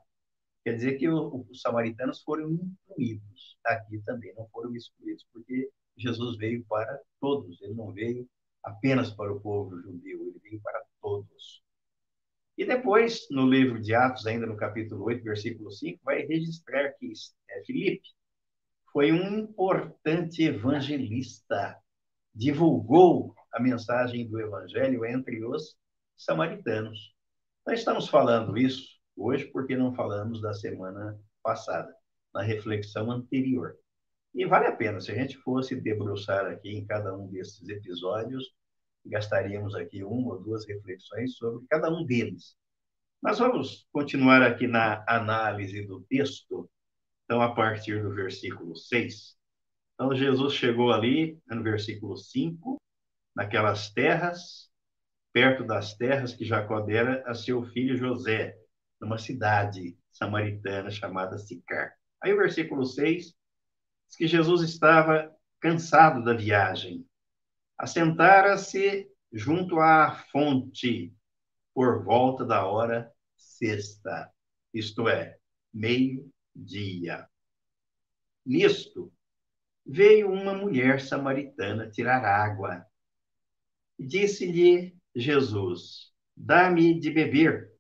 Quer 0.64 0.76
dizer 0.76 0.98
que 0.98 1.10
o, 1.10 1.46
os 1.50 1.62
samaritanos 1.62 2.22
foram 2.22 2.50
incluídos 2.52 3.58
aqui 3.66 4.00
também, 4.06 4.34
não 4.36 4.48
foram 4.48 4.74
excluídos, 4.76 5.26
porque 5.34 5.70
Jesus 5.98 6.38
veio 6.38 6.66
para 6.66 7.00
todos, 7.20 7.62
ele 7.62 7.74
não 7.74 7.92
veio 7.92 8.28
apenas 8.64 9.12
para 9.12 9.34
o 9.34 9.42
povo 9.42 9.78
judeu, 9.82 10.22
ele 10.28 10.40
veio 10.42 10.62
para 10.62 10.82
todos. 11.02 11.62
E 12.58 12.66
depois, 12.66 13.28
no 13.32 13.50
livro 13.50 13.82
de 13.82 13.96
Atos, 13.96 14.28
ainda 14.28 14.46
no 14.46 14.56
capítulo 14.56 15.06
8, 15.06 15.24
versículo 15.24 15.72
5, 15.72 16.00
vai 16.04 16.22
registrar 16.22 16.92
que 16.94 17.12
é, 17.50 17.64
Filipe 17.64 18.08
foi 18.92 19.12
um 19.12 19.40
importante 19.40 20.44
evangelista, 20.44 21.76
divulgou 22.34 23.34
a 23.52 23.60
mensagem 23.60 24.30
do 24.30 24.40
evangelho 24.40 25.04
entre 25.04 25.44
os 25.44 25.76
samaritanos. 26.16 27.16
Nós 27.66 27.80
estamos 27.80 28.08
falando 28.08 28.56
isso 28.56 28.88
hoje 29.18 29.46
porque 29.46 29.76
não 29.76 29.96
falamos 29.96 30.40
da 30.40 30.54
semana 30.54 31.20
passada, 31.42 31.92
na 32.34 32.44
reflexão 32.44 33.12
anterior. 33.12 33.76
E 34.34 34.46
vale 34.46 34.68
a 34.68 34.76
pena, 34.76 35.00
se 35.02 35.12
a 35.12 35.16
gente 35.16 35.38
fosse 35.38 35.76
debruçar 35.76 36.46
aqui 36.46 36.70
em 36.70 36.86
cada 36.86 37.16
um 37.16 37.28
desses 37.28 37.68
episódios, 37.68 38.52
gastaríamos 39.06 39.76
aqui 39.76 40.04
uma 40.04 40.34
ou 40.34 40.44
duas 40.44 40.66
reflexões 40.68 41.36
sobre 41.36 41.66
cada 41.68 41.90
um 41.90 42.06
deles. 42.06 42.56
Mas 43.22 43.40
vamos 43.40 43.88
continuar 43.92 44.42
aqui 44.42 44.68
na 44.68 45.04
análise 45.08 45.86
do 45.86 46.02
texto, 46.02 46.70
então, 47.24 47.42
a 47.42 47.54
partir 47.56 48.02
do 48.02 48.14
versículo 48.14 48.76
6. 48.76 49.38
Então, 49.94 50.14
Jesus 50.14 50.54
chegou 50.54 50.92
ali, 50.92 51.40
no 51.48 51.64
versículo 51.64 52.18
5, 52.18 52.82
naquelas 53.36 53.92
terras, 53.92 54.70
perto 55.32 55.64
das 55.64 55.96
terras 55.96 56.34
que 56.34 56.46
Jacó 56.46 56.82
dera 56.82 57.24
a 57.26 57.34
seu 57.34 57.64
filho 57.64 57.96
José, 57.96 58.56
numa 59.00 59.18
cidade 59.18 59.98
samaritana 60.12 60.92
chamada 60.92 61.38
Sicar. 61.38 61.94
Aí 62.22 62.34
o 62.34 62.38
versículo 62.38 62.86
6 62.86 63.34
diz 64.08 64.18
que 64.18 64.28
Jesus 64.28 64.62
estava 64.62 65.34
cansado 65.60 66.24
da 66.24 66.34
viagem. 66.34 67.06
Assentara-se 67.84 69.12
junto 69.32 69.80
à 69.80 70.16
fonte 70.32 71.14
por 71.74 72.04
volta 72.04 72.46
da 72.46 72.66
hora 72.66 73.12
sexta, 73.36 74.32
isto 74.74 75.10
é, 75.10 75.38
meio-dia. 75.74 77.28
Nisto, 78.46 79.12
veio 79.86 80.32
uma 80.32 80.54
mulher 80.54 81.02
samaritana 81.02 81.90
tirar 81.90 82.24
água. 82.24 82.86
Disse-lhe 84.00 84.96
Jesus: 85.16 86.14
Dá-me 86.38 87.00
de 87.00 87.12
beber 87.12 87.74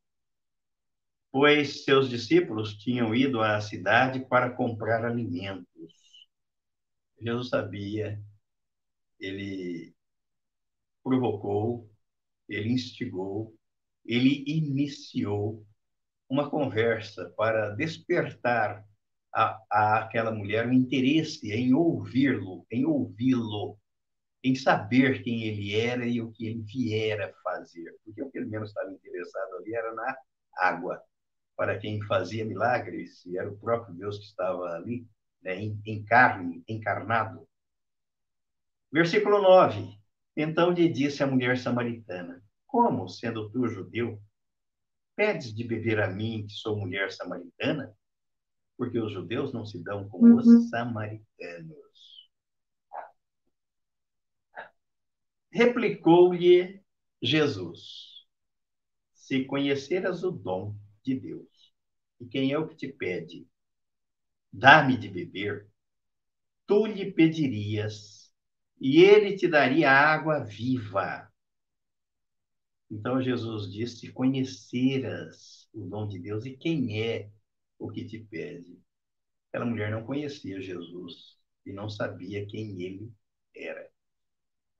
pois 1.33 1.83
seus 1.83 2.09
discípulos 2.09 2.77
tinham 2.77 3.15
ido 3.15 3.41
à 3.41 3.59
cidade 3.59 4.19
para 4.19 4.51
comprar 4.51 5.03
alimentos. 5.03 5.65
Jesus 7.19 7.49
sabia, 7.49 8.21
ele 9.25 9.95
provocou, 11.03 11.89
ele 12.47 12.69
instigou, 12.69 13.55
ele 14.05 14.43
iniciou 14.47 15.65
uma 16.29 16.49
conversa 16.49 17.31
para 17.37 17.69
despertar 17.71 18.85
a, 19.33 19.59
a 19.69 19.97
aquela 19.99 20.31
mulher 20.31 20.67
o 20.67 20.73
interesse 20.73 21.51
em 21.51 21.73
ouvi-lo, 21.73 22.65
em 22.71 22.85
ouvi-lo, 22.85 23.77
em 24.43 24.55
saber 24.55 25.23
quem 25.23 25.43
ele 25.43 25.75
era 25.75 26.05
e 26.05 26.21
o 26.21 26.31
que 26.31 26.47
ele 26.47 26.61
viera 26.61 27.33
fazer. 27.43 27.95
Porque 28.03 28.21
o 28.21 28.29
que 28.29 28.37
ele 28.37 28.49
menos 28.49 28.69
estava 28.69 28.91
interessado 28.91 29.55
ali 29.55 29.73
era 29.73 29.93
na 29.93 30.17
água 30.57 31.01
para 31.55 31.77
quem 31.77 32.01
fazia 32.03 32.45
milagres, 32.45 33.25
e 33.25 33.37
era 33.37 33.49
o 33.49 33.57
próprio 33.57 33.95
Deus 33.95 34.17
que 34.17 34.25
estava 34.25 34.65
ali, 34.75 35.07
né, 35.41 35.55
em, 35.55 35.79
em 35.85 36.03
carne, 36.03 36.63
encarnado. 36.67 37.47
Versículo 38.93 39.41
9. 39.41 39.97
Então 40.37 40.69
lhe 40.69 40.87
disse 40.87 41.23
a 41.23 41.27
mulher 41.27 41.57
samaritana: 41.57 42.43
Como, 42.67 43.09
sendo 43.09 43.49
tu 43.49 43.67
judeu, 43.67 44.21
pedes 45.15 45.51
de 45.51 45.63
beber 45.63 45.99
a 45.99 46.07
mim, 46.07 46.45
que 46.45 46.53
sou 46.53 46.77
mulher 46.77 47.11
samaritana? 47.11 47.91
Porque 48.77 48.99
os 48.99 49.11
judeus 49.11 49.51
não 49.51 49.65
se 49.65 49.83
dão 49.83 50.07
com 50.07 50.19
uhum. 50.19 50.35
os 50.35 50.69
samaritanos. 50.69 52.29
Replicou-lhe 55.51 56.79
Jesus: 57.19 58.27
Se 59.11 59.43
conheceras 59.45 60.23
o 60.23 60.29
dom 60.29 60.75
de 61.03 61.19
Deus. 61.19 61.73
E 62.19 62.27
quem 62.27 62.51
é 62.51 62.59
o 62.59 62.67
que 62.67 62.75
te 62.75 62.87
pede? 62.89 63.47
Dá-me 64.51 64.95
de 64.95 65.09
beber. 65.09 65.67
Tu 66.67 66.85
lhe 66.85 67.11
pedirias, 67.11 68.22
e 68.83 69.01
ele 69.01 69.37
te 69.37 69.47
daria 69.47 69.89
água 69.89 70.43
viva. 70.43 71.31
Então 72.91 73.21
Jesus 73.21 73.71
disse: 73.71 74.11
conheceras 74.11 75.69
o 75.73 75.87
dom 75.87 76.05
de 76.05 76.19
Deus 76.19 76.45
e 76.45 76.57
quem 76.57 77.01
é 77.01 77.31
o 77.79 77.89
que 77.89 78.03
te 78.03 78.19
pede. 78.19 78.77
Aquela 79.47 79.65
mulher 79.65 79.89
não 79.89 80.03
conhecia 80.03 80.61
Jesus 80.61 81.37
e 81.65 81.71
não 81.71 81.89
sabia 81.89 82.45
quem 82.45 82.81
ele 82.81 83.09
era. 83.55 83.89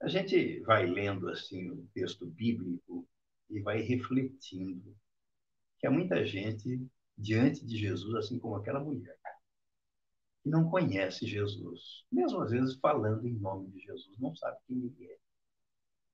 A 0.02 0.08
gente 0.08 0.60
vai 0.60 0.84
lendo 0.84 1.30
assim 1.30 1.70
o 1.70 1.88
texto 1.94 2.26
bíblico 2.26 3.08
e 3.48 3.58
vai 3.60 3.80
refletindo 3.80 4.94
que 5.78 5.86
há 5.86 5.90
muita 5.90 6.26
gente 6.26 6.86
diante 7.16 7.64
de 7.64 7.78
Jesus, 7.78 8.14
assim 8.16 8.38
como 8.38 8.56
aquela 8.56 8.80
mulher, 8.80 9.18
que 10.44 10.50
não 10.50 10.70
conhece 10.70 11.26
Jesus, 11.26 12.04
mesmo 12.12 12.40
às 12.42 12.52
vezes 12.52 12.76
falando 12.76 13.26
em 13.26 13.34
nome 13.34 13.68
de 13.70 13.80
Jesus, 13.80 14.16
não 14.20 14.36
sabe 14.36 14.58
quem 14.68 14.76
ele 14.76 15.10
é. 15.10 15.18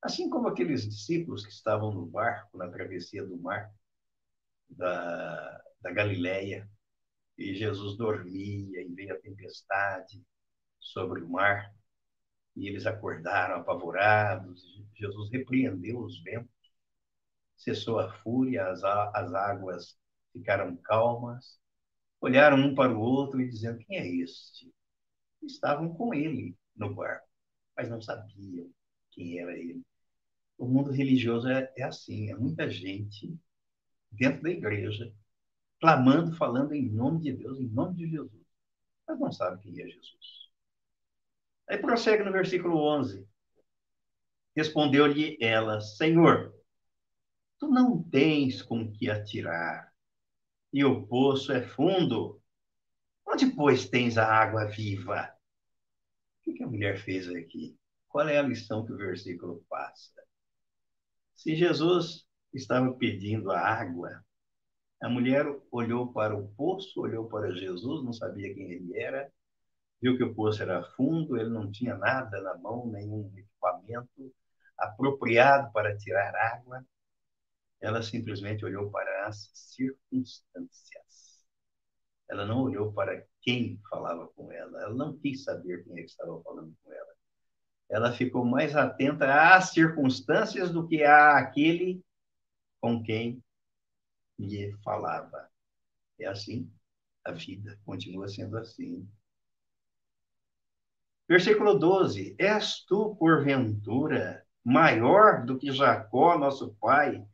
Assim 0.01 0.29
como 0.29 0.47
aqueles 0.47 0.89
discípulos 0.89 1.45
que 1.45 1.51
estavam 1.51 1.93
no 1.93 2.07
barco, 2.07 2.57
na 2.57 2.67
travessia 2.67 3.23
do 3.23 3.37
mar 3.37 3.71
da, 4.69 5.63
da 5.81 5.91
Galileia, 5.91 6.67
e 7.37 7.53
Jesus 7.53 7.95
dormia 7.97 8.81
e 8.81 8.89
veio 8.95 9.13
a 9.13 9.19
tempestade 9.19 10.23
sobre 10.79 11.21
o 11.21 11.29
mar, 11.29 11.71
e 12.55 12.67
eles 12.67 12.87
acordaram 12.87 13.57
apavorados. 13.57 14.63
Jesus 14.95 15.29
repreendeu 15.29 15.99
os 15.99 16.23
ventos 16.23 16.61
cessou 17.61 17.99
a 17.99 18.11
fúria, 18.11 18.67
as, 18.67 18.83
as 18.83 19.33
águas 19.33 19.97
ficaram 20.33 20.75
calmas, 20.77 21.59
olharam 22.21 22.57
um 22.57 22.75
para 22.75 22.95
o 22.95 23.01
outro 23.01 23.41
e 23.41 23.49
diziam: 23.49 23.77
Quem 23.77 23.97
é 23.97 24.07
este? 24.07 24.71
Estavam 25.41 25.93
com 25.93 26.13
ele 26.13 26.55
no 26.75 26.93
barco, 26.93 27.27
mas 27.75 27.89
não 27.89 27.99
sabiam 27.99 28.71
quem 29.09 29.39
era 29.39 29.57
ele. 29.57 29.81
O 30.57 30.67
mundo 30.67 30.91
religioso 30.91 31.49
é, 31.49 31.73
é 31.75 31.83
assim: 31.83 32.29
é 32.31 32.35
muita 32.35 32.69
gente 32.69 33.35
dentro 34.11 34.43
da 34.43 34.51
igreja 34.51 35.11
clamando, 35.79 36.37
falando 36.37 36.73
em 36.73 36.87
nome 36.87 37.21
de 37.21 37.33
Deus, 37.33 37.59
em 37.59 37.67
nome 37.67 37.95
de 37.95 38.07
Jesus, 38.07 38.45
mas 39.07 39.19
não 39.19 39.31
sabe 39.31 39.61
quem 39.63 39.81
é 39.81 39.87
Jesus. 39.87 40.51
Aí 41.67 41.77
prossegue 41.79 42.23
no 42.23 42.31
versículo 42.31 42.77
11. 42.77 43.27
Respondeu-lhe 44.55 45.37
ela: 45.41 45.81
Senhor, 45.81 46.53
tu 47.57 47.67
não 47.67 48.03
tens 48.03 48.61
com 48.61 48.91
que 48.91 49.09
atirar, 49.09 49.90
e 50.73 50.83
o 50.85 51.05
poço 51.05 51.51
é 51.51 51.61
fundo. 51.61 52.41
Onde, 53.27 53.47
pois, 53.47 53.87
tens 53.89 54.17
a 54.17 54.25
água 54.25 54.65
viva? 54.65 55.31
O 56.45 56.53
que 56.53 56.63
a 56.63 56.67
mulher 56.67 56.97
fez 56.97 57.27
aqui? 57.29 57.77
Qual 58.07 58.27
é 58.27 58.37
a 58.37 58.43
lição 58.43 58.85
que 58.85 58.91
o 58.91 58.97
versículo 58.97 59.63
passa? 59.69 60.21
Se 61.35 61.55
Jesus 61.55 62.25
estava 62.53 62.91
pedindo 62.93 63.51
a 63.51 63.59
água, 63.59 64.23
a 65.01 65.09
mulher 65.09 65.45
olhou 65.71 66.11
para 66.11 66.35
o 66.35 66.47
poço, 66.49 67.01
olhou 67.01 67.27
para 67.27 67.51
Jesus, 67.51 68.03
não 68.03 68.13
sabia 68.13 68.53
quem 68.53 68.71
ele 68.71 68.97
era, 68.97 69.31
viu 70.01 70.17
que 70.17 70.23
o 70.23 70.35
poço 70.35 70.61
era 70.61 70.83
fundo, 70.95 71.37
ele 71.37 71.49
não 71.49 71.71
tinha 71.71 71.95
nada 71.95 72.41
na 72.41 72.55
mão, 72.57 72.87
nenhum 72.87 73.31
equipamento 73.35 74.33
apropriado 74.77 75.71
para 75.71 75.97
tirar 75.97 76.35
água. 76.35 76.85
Ela 77.79 78.03
simplesmente 78.03 78.63
olhou 78.63 78.91
para 78.91 79.10
as 79.27 79.49
circunstâncias. 79.53 81.45
Ela 82.29 82.45
não 82.45 82.61
olhou 82.63 82.93
para 82.93 83.25
quem 83.41 83.79
falava 83.89 84.27
com 84.29 84.51
ela. 84.51 84.81
Ela 84.81 84.93
não 84.93 85.17
quis 85.17 85.43
saber 85.43 85.83
quem 85.83 85.93
é 85.99 86.03
que 86.03 86.09
estava 86.09 86.41
falando 86.43 86.73
com 86.83 86.93
ela. 86.93 87.13
Ela 87.89 88.13
ficou 88.13 88.45
mais 88.45 88.75
atenta 88.75 89.53
às 89.53 89.71
circunstâncias 89.71 90.71
do 90.71 90.87
que 90.87 91.03
a 91.03 91.37
aquele 91.37 92.03
com 92.79 93.03
quem 93.03 93.43
lhe 94.39 94.73
falava. 94.83 95.49
É 96.19 96.27
assim, 96.27 96.71
a 97.23 97.31
vida 97.31 97.79
continua 97.85 98.27
sendo 98.27 98.57
assim. 98.57 99.07
Versículo 101.27 101.77
12: 101.77 102.35
És 102.39 102.83
tu, 102.85 103.15
porventura, 103.15 104.45
maior 104.63 105.45
do 105.45 105.57
que 105.57 105.71
Jacó, 105.71 106.37
nosso 106.37 106.75
pai, 106.75 107.25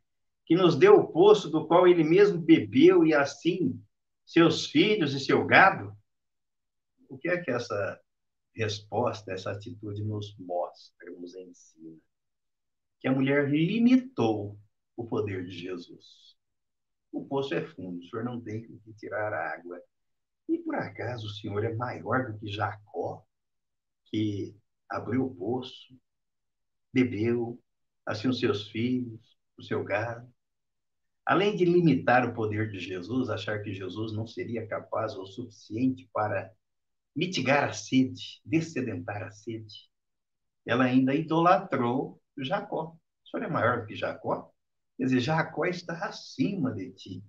que 0.48 0.56
nos 0.56 0.76
deu 0.76 0.94
o 0.94 1.12
poço 1.12 1.50
do 1.50 1.66
qual 1.66 1.86
ele 1.86 2.02
mesmo 2.02 2.40
bebeu 2.40 3.06
e 3.06 3.12
assim 3.12 3.78
seus 4.24 4.64
filhos 4.64 5.12
e 5.12 5.20
seu 5.20 5.46
gado? 5.46 5.94
O 7.06 7.18
que 7.18 7.28
é 7.28 7.38
que 7.38 7.50
essa 7.50 8.00
resposta, 8.54 9.30
essa 9.30 9.52
atitude 9.52 10.02
nos 10.02 10.34
mostra, 10.38 11.10
nos 11.12 11.34
ensina? 11.36 11.98
Que 12.98 13.08
a 13.08 13.12
mulher 13.12 13.50
limitou 13.50 14.58
o 14.96 15.06
poder 15.06 15.44
de 15.44 15.52
Jesus. 15.52 16.34
O 17.12 17.26
poço 17.26 17.54
é 17.54 17.62
fundo, 17.62 18.00
o 18.00 18.08
senhor 18.08 18.24
não 18.24 18.40
tem 18.40 18.62
que 18.62 18.92
tirar 18.94 19.32
água. 19.32 19.78
E 20.48 20.56
por 20.58 20.76
acaso 20.76 21.26
o 21.26 21.30
senhor 21.30 21.62
é 21.62 21.74
maior 21.74 22.32
do 22.32 22.38
que 22.38 22.50
Jacó, 22.50 23.22
que 24.06 24.56
abriu 24.88 25.26
o 25.26 25.34
poço, 25.34 25.94
bebeu, 26.90 27.62
assim 28.06 28.28
os 28.28 28.40
seus 28.40 28.68
filhos, 28.70 29.20
o 29.58 29.62
seu 29.62 29.84
gado. 29.84 30.26
Além 31.28 31.54
de 31.54 31.62
limitar 31.66 32.26
o 32.26 32.32
poder 32.32 32.70
de 32.70 32.80
Jesus, 32.80 33.28
achar 33.28 33.62
que 33.62 33.70
Jesus 33.70 34.14
não 34.14 34.26
seria 34.26 34.66
capaz 34.66 35.14
ou 35.14 35.26
suficiente 35.26 36.08
para 36.10 36.50
mitigar 37.14 37.68
a 37.68 37.72
sede, 37.74 38.40
descedentar 38.42 39.22
a 39.22 39.30
sede, 39.30 39.90
ela 40.64 40.84
ainda 40.84 41.14
idolatrou 41.14 42.18
Jacó. 42.38 42.96
O 43.26 43.28
senhor 43.28 43.44
é 43.44 43.50
maior 43.50 43.80
do 43.82 43.86
que 43.86 43.94
Jacó? 43.94 44.50
Quer 44.96 45.04
dizer, 45.04 45.20
Jacó 45.20 45.66
está 45.66 46.06
acima 46.06 46.72
de 46.72 46.92
ti. 46.92 47.24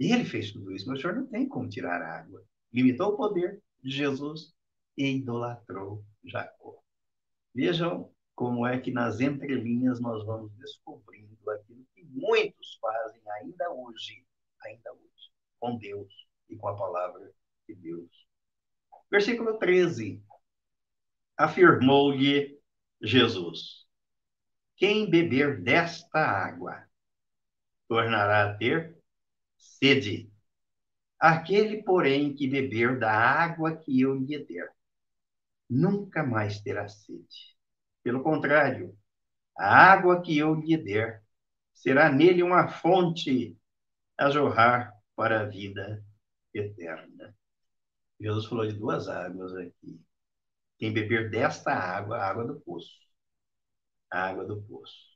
E 0.00 0.12
ele 0.12 0.24
fez 0.24 0.50
tudo 0.50 0.72
isso, 0.72 0.88
mas 0.88 0.98
o 0.98 1.02
senhor 1.02 1.14
não 1.14 1.26
tem 1.28 1.46
como 1.46 1.68
tirar 1.68 2.02
a 2.02 2.18
água. 2.18 2.42
Limitou 2.72 3.12
o 3.12 3.16
poder 3.16 3.62
de 3.80 3.92
Jesus 3.92 4.52
e 4.98 5.18
idolatrou 5.18 6.04
Jacó. 6.24 6.82
Vejam 7.54 8.10
como 8.34 8.66
é 8.66 8.80
que 8.80 8.90
nas 8.90 9.20
entrelinhas 9.20 10.00
nós 10.00 10.26
vamos 10.26 10.50
descobrindo 10.56 11.33
muitos 12.14 12.78
fazem 12.80 13.22
ainda 13.32 13.70
hoje, 13.70 14.24
ainda 14.62 14.92
hoje, 14.92 15.32
com 15.58 15.76
Deus 15.76 16.12
e 16.48 16.56
com 16.56 16.68
a 16.68 16.76
palavra 16.76 17.32
de 17.68 17.74
Deus. 17.74 18.10
Versículo 19.10 19.58
13. 19.58 20.22
Afirmou-lhe 21.36 22.58
Jesus: 23.02 23.86
Quem 24.76 25.10
beber 25.10 25.60
desta 25.62 26.20
água 26.20 26.88
tornará 27.88 28.50
a 28.50 28.56
ter 28.56 28.96
sede. 29.56 30.30
Aquele, 31.18 31.82
porém, 31.82 32.34
que 32.34 32.46
beber 32.46 32.98
da 32.98 33.10
água 33.10 33.76
que 33.76 34.00
eu 34.00 34.14
lhe 34.14 34.38
der, 34.44 34.70
nunca 35.68 36.22
mais 36.22 36.60
terá 36.60 36.86
sede. 36.88 37.56
Pelo 38.02 38.22
contrário, 38.22 38.96
a 39.56 39.92
água 39.92 40.20
que 40.20 40.36
eu 40.36 40.54
lhe 40.54 40.76
der 40.76 41.23
será 41.74 42.10
nele 42.10 42.42
uma 42.42 42.68
fonte 42.68 43.58
a 44.16 44.30
jorrar 44.30 44.92
para 45.14 45.40
a 45.40 45.44
vida 45.44 46.02
eterna. 46.54 47.36
Jesus 48.18 48.46
falou 48.46 48.66
de 48.66 48.74
duas 48.74 49.08
águas 49.08 49.54
aqui. 49.56 50.00
Quem 50.78 50.92
beber 50.92 51.30
desta 51.30 51.72
água, 51.72 52.16
a 52.16 52.28
água 52.28 52.46
do 52.46 52.60
poço. 52.60 52.98
A 54.10 54.28
água 54.28 54.44
do 54.44 54.62
poço. 54.62 55.14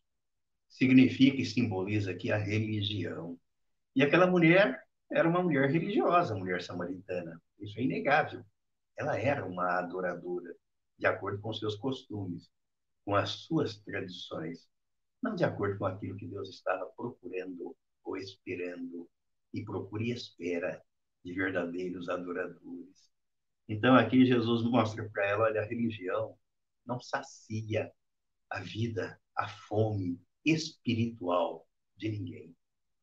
Significa 0.68 1.40
e 1.40 1.46
simboliza 1.46 2.10
aqui 2.10 2.30
a 2.30 2.36
religião. 2.36 3.38
E 3.94 4.02
aquela 4.02 4.26
mulher 4.26 4.82
era 5.10 5.28
uma 5.28 5.42
mulher 5.42 5.70
religiosa, 5.70 6.34
mulher 6.34 6.60
samaritana. 6.62 7.40
Isso 7.58 7.78
é 7.78 7.82
inegável. 7.82 8.44
Ela 8.96 9.18
era 9.18 9.46
uma 9.46 9.78
adoradora, 9.78 10.54
de 10.98 11.06
acordo 11.06 11.40
com 11.40 11.52
seus 11.52 11.76
costumes, 11.76 12.50
com 13.04 13.14
as 13.14 13.30
suas 13.30 13.78
tradições, 13.78 14.68
não 15.22 15.34
de 15.34 15.44
acordo 15.44 15.78
com 15.78 15.86
aquilo 15.86 16.16
que 16.16 16.26
Deus 16.26 16.48
estava 16.48 16.86
procurando 16.96 17.76
ou 18.04 18.16
esperando, 18.16 19.08
e 19.52 19.64
procura 19.64 20.02
e 20.02 20.10
espera 20.10 20.82
de 21.24 21.32
verdadeiros 21.32 22.08
adoradores. 22.08 23.10
Então 23.68 23.94
aqui 23.94 24.24
Jesus 24.24 24.62
mostra 24.62 25.08
para 25.10 25.26
ela, 25.26 25.44
olha, 25.44 25.62
a 25.62 25.66
religião 25.66 26.36
não 26.86 27.00
sacia 27.00 27.92
a 28.50 28.60
vida, 28.60 29.20
a 29.36 29.48
fome 29.48 30.20
espiritual 30.44 31.66
de 31.96 32.08
ninguém. 32.08 32.56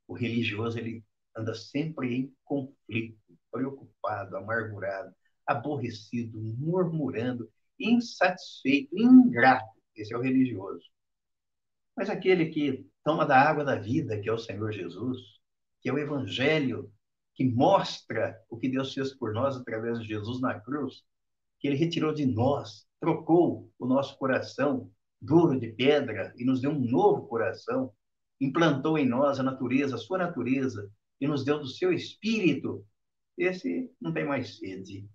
O 0.08 0.13
religioso 0.13 0.80
ele 0.80 1.04
anda 1.36 1.54
sempre 1.54 2.15
em 2.15 2.36
conflito, 2.43 3.19
preocupado, 3.51 4.38
amargurado, 4.38 5.13
aborrecido, 5.45 6.39
murmurando, 6.41 7.51
insatisfeito, 7.80 8.97
ingrato. 8.97 9.75
Esse 9.95 10.13
é 10.13 10.17
o 10.17 10.21
religioso. 10.21 10.84
Mas 11.95 12.10
aquele 12.10 12.47
que 12.47 12.86
toma 13.03 13.25
da 13.25 13.39
água 13.39 13.63
da 13.63 13.75
vida, 13.75 14.19
que 14.19 14.29
é 14.29 14.34
o 14.34 14.38
Senhor 14.38 14.71
Jesus, 14.71 15.17
que 15.81 15.89
é 15.89 15.93
o 15.93 15.99
Evangelho, 15.99 16.91
que 17.36 17.43
mostra 17.43 18.41
o 18.49 18.58
que 18.58 18.69
Deus 18.69 18.93
fez 18.93 19.13
por 19.13 19.34
nós 19.34 19.55
através 19.55 19.99
de 19.99 20.08
Jesus 20.08 20.41
na 20.41 20.60
cruz, 20.60 21.03
que 21.60 21.67
ele 21.67 21.77
retirou 21.77 22.13
de 22.13 22.25
nós, 22.25 22.88
trocou 22.99 23.71
o 23.77 23.86
nosso 23.86 24.17
coração 24.17 24.91
duro 25.21 25.60
de 25.60 25.67
pedra 25.67 26.34
e 26.38 26.45
nos 26.45 26.62
deu 26.62 26.71
um 26.71 26.79
novo 26.79 27.27
coração, 27.27 27.91
implantou 28.39 28.97
em 28.97 29.08
nós 29.08 29.39
a 29.39 29.43
natureza, 29.43 29.95
a 29.95 29.99
sua 29.99 30.17
natureza, 30.17 30.89
e 31.19 31.27
nos 31.27 31.43
deu 31.43 31.60
do 31.60 31.67
seu 31.67 31.93
espírito. 31.93 32.86
Esse 33.38 33.91
não 33.99 34.13
tem 34.13 34.25
mais 34.25 34.58
sede, 34.58 35.08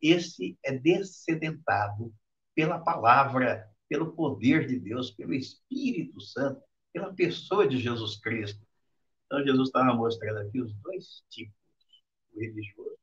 esse 0.00 0.58
é 0.64 0.76
descedentado 0.76 2.12
pela 2.54 2.78
palavra, 2.78 3.68
pelo 3.88 4.12
poder 4.12 4.66
de 4.66 4.78
Deus, 4.78 5.10
pelo 5.10 5.34
Espírito 5.34 6.20
Santo, 6.20 6.62
pela 6.92 7.12
pessoa 7.12 7.66
de 7.68 7.78
Jesus 7.78 8.16
Cristo. 8.20 8.64
Então, 9.26 9.44
Jesus 9.44 9.68
estava 9.68 9.94
mostrando 9.94 10.38
aqui 10.38 10.60
os 10.60 10.72
dois 10.76 11.22
tipos. 11.30 11.54
O 12.32 12.40
religioso 12.40 12.98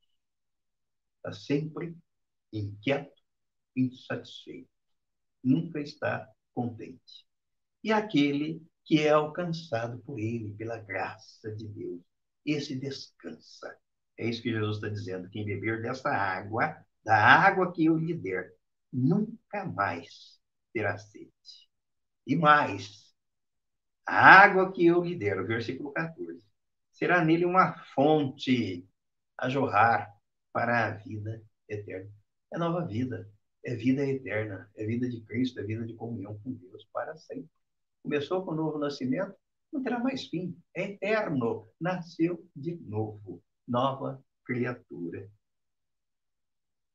está 1.16 1.32
sempre 1.32 1.96
inquieto, 2.52 3.20
insatisfeito, 3.76 4.68
nunca 5.42 5.80
está 5.80 6.28
contente. 6.54 7.26
E 7.82 7.92
aquele 7.92 8.62
que 8.84 9.00
é 9.00 9.10
alcançado 9.10 9.98
por 10.00 10.18
ele, 10.18 10.52
pela 10.54 10.78
graça 10.78 11.54
de 11.54 11.66
Deus, 11.68 12.00
esse 12.44 12.74
descansa. 12.74 13.76
É 14.18 14.28
isso 14.28 14.42
que 14.42 14.50
Jesus 14.50 14.76
está 14.76 14.88
dizendo. 14.88 15.30
Quem 15.30 15.44
beber 15.44 15.80
dessa 15.80 16.10
água 16.10 16.84
da 17.04 17.16
água 17.16 17.72
que 17.72 17.84
eu 17.84 17.96
lhe 17.96 18.14
der, 18.14 18.54
nunca 18.92 19.64
mais 19.64 20.40
terá 20.72 20.96
sede. 20.98 21.32
E 22.26 22.36
mais, 22.36 23.14
a 24.06 24.42
água 24.42 24.72
que 24.72 24.86
eu 24.86 25.02
lhe 25.02 25.16
der, 25.16 25.40
o 25.40 25.46
versículo 25.46 25.92
14, 25.92 26.44
será 26.92 27.24
nele 27.24 27.44
uma 27.44 27.74
fonte 27.94 28.88
a 29.38 29.48
jorrar 29.48 30.12
para 30.52 30.86
a 30.86 30.90
vida 30.90 31.42
eterna. 31.68 32.10
É 32.52 32.58
nova 32.58 32.86
vida, 32.86 33.30
é 33.64 33.74
vida 33.74 34.06
eterna, 34.06 34.70
é 34.76 34.84
vida 34.84 35.08
de 35.08 35.20
Cristo, 35.22 35.60
é 35.60 35.64
vida 35.64 35.84
de 35.86 35.94
comunhão 35.94 36.38
com 36.40 36.52
Deus 36.52 36.84
para 36.92 37.16
sempre. 37.16 37.50
Começou 38.02 38.44
com 38.44 38.52
o 38.52 38.56
novo 38.56 38.78
nascimento, 38.78 39.34
não 39.72 39.82
terá 39.82 39.98
mais 39.98 40.26
fim, 40.26 40.56
é 40.74 40.82
eterno, 40.84 41.68
nasceu 41.80 42.46
de 42.54 42.76
novo, 42.76 43.42
nova 43.66 44.22
criatura 44.44 45.30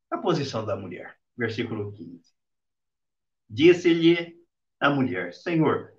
a 0.10 0.18
posição 0.18 0.66
da 0.66 0.76
mulher. 0.76 1.18
Versículo 1.38 1.92
15. 1.92 2.37
Disse-lhe 3.50 4.38
a 4.80 4.90
mulher: 4.90 5.34
Senhor, 5.34 5.94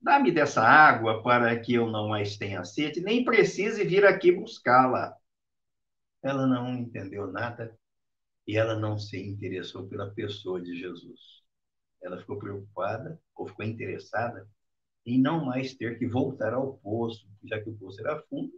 dá-me 0.00 0.30
dessa 0.30 0.62
água 0.62 1.22
para 1.22 1.58
que 1.58 1.74
eu 1.74 1.90
não 1.90 2.08
mais 2.08 2.36
tenha 2.36 2.64
sede, 2.64 3.00
nem 3.00 3.24
precise 3.24 3.84
vir 3.84 4.04
aqui 4.04 4.32
buscá-la. 4.32 5.16
Ela 6.22 6.46
não 6.46 6.74
entendeu 6.74 7.26
nada 7.26 7.76
e 8.46 8.56
ela 8.56 8.78
não 8.78 8.98
se 8.98 9.18
interessou 9.20 9.86
pela 9.88 10.10
pessoa 10.10 10.60
de 10.60 10.78
Jesus. 10.78 11.42
Ela 12.02 12.18
ficou 12.18 12.38
preocupada 12.38 13.20
ou 13.34 13.46
ficou 13.46 13.64
interessada 13.64 14.48
em 15.04 15.20
não 15.20 15.44
mais 15.44 15.74
ter 15.74 15.98
que 15.98 16.06
voltar 16.06 16.52
ao 16.52 16.74
poço, 16.78 17.28
já 17.44 17.60
que 17.60 17.70
o 17.70 17.76
poço 17.76 18.00
era 18.00 18.22
fundo 18.22 18.52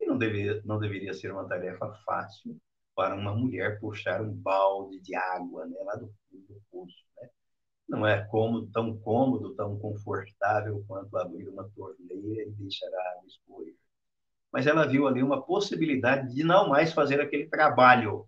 e 0.00 0.06
não 0.06 0.16
deveria, 0.16 0.62
não 0.64 0.78
deveria 0.78 1.12
ser 1.14 1.32
uma 1.32 1.48
tarefa 1.48 1.92
fácil 2.04 2.60
para 2.94 3.14
uma 3.14 3.34
mulher 3.34 3.80
puxar 3.80 4.20
um 4.22 4.32
balde 4.32 5.00
de 5.00 5.14
água 5.14 5.66
né, 5.66 5.76
lá 5.84 5.94
do 5.96 6.08
fundo 6.08 6.46
do 6.48 6.62
poço. 6.70 6.96
Né? 7.20 7.28
Não 7.88 8.06
é 8.06 8.22
tão 8.72 8.98
cômodo, 8.98 9.54
tão 9.54 9.78
confortável 9.78 10.84
quanto 10.86 11.16
abrir 11.16 11.48
uma 11.48 11.68
torneira 11.70 12.42
e 12.42 12.52
deixar 12.52 12.86
a 12.86 13.12
água 13.12 13.26
escorrer. 13.26 13.74
mas 14.52 14.66
ela 14.66 14.86
viu 14.86 15.06
ali 15.06 15.22
uma 15.22 15.42
possibilidade 15.42 16.34
de 16.34 16.44
não 16.44 16.68
mais 16.68 16.92
fazer 16.92 17.20
aquele 17.20 17.46
trabalho, 17.46 18.26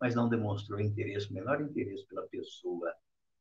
mas 0.00 0.14
não 0.14 0.28
demonstrou 0.28 0.80
interesse, 0.80 1.30
o 1.30 1.34
menor 1.34 1.60
interesse 1.60 2.06
pela 2.06 2.26
pessoa 2.28 2.92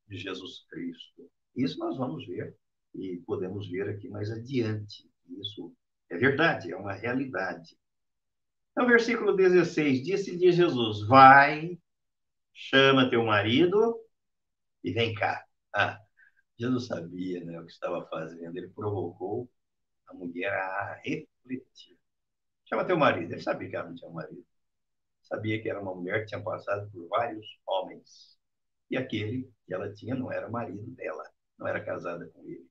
de 0.07 0.17
Jesus 0.17 0.65
Cristo. 0.69 1.29
Isso 1.55 1.79
nós 1.79 1.97
vamos 1.97 2.25
ver 2.27 2.55
e 2.93 3.17
podemos 3.25 3.69
ver 3.69 3.89
aqui 3.89 4.07
mais 4.09 4.31
adiante. 4.31 5.09
Isso 5.39 5.73
é 6.09 6.17
verdade, 6.17 6.71
é 6.71 6.77
uma 6.77 6.93
realidade. 6.93 7.77
No 8.75 8.85
versículo 8.85 9.35
16, 9.35 10.03
disse-lhe 10.03 10.51
Jesus: 10.51 11.05
Vai, 11.07 11.79
chama 12.53 13.09
teu 13.09 13.23
marido 13.23 13.99
e 14.83 14.91
vem 14.91 15.13
cá. 15.15 15.46
Jesus 16.59 16.87
sabia 16.87 17.43
né, 17.45 17.59
o 17.59 17.65
que 17.65 17.71
estava 17.71 18.05
fazendo, 18.07 18.57
ele 18.57 18.69
provocou 18.69 19.49
a 20.07 20.13
mulher 20.13 20.53
a 20.53 20.95
refletir. 21.05 21.97
Chama 22.65 22.85
teu 22.85 22.97
marido. 22.97 23.33
Ele 23.33 23.41
sabia 23.41 23.69
que 23.69 23.75
ela 23.75 23.89
não 23.89 23.95
tinha 23.95 24.11
marido. 24.11 24.45
Sabia 25.23 25.61
que 25.61 25.69
era 25.69 25.81
uma 25.81 25.95
mulher 25.95 26.21
que 26.21 26.27
tinha 26.27 26.41
passado 26.43 26.89
por 26.91 27.07
vários 27.09 27.45
homens. 27.67 28.37
E 28.89 28.97
aquele 28.97 29.51
que 29.65 29.73
ela 29.73 29.93
tinha 29.93 30.15
não 30.15 30.31
era 30.31 30.49
marido 30.49 30.83
dela, 30.95 31.23
não 31.57 31.67
era 31.67 31.83
casada 31.83 32.27
com 32.29 32.41
ele. 32.45 32.65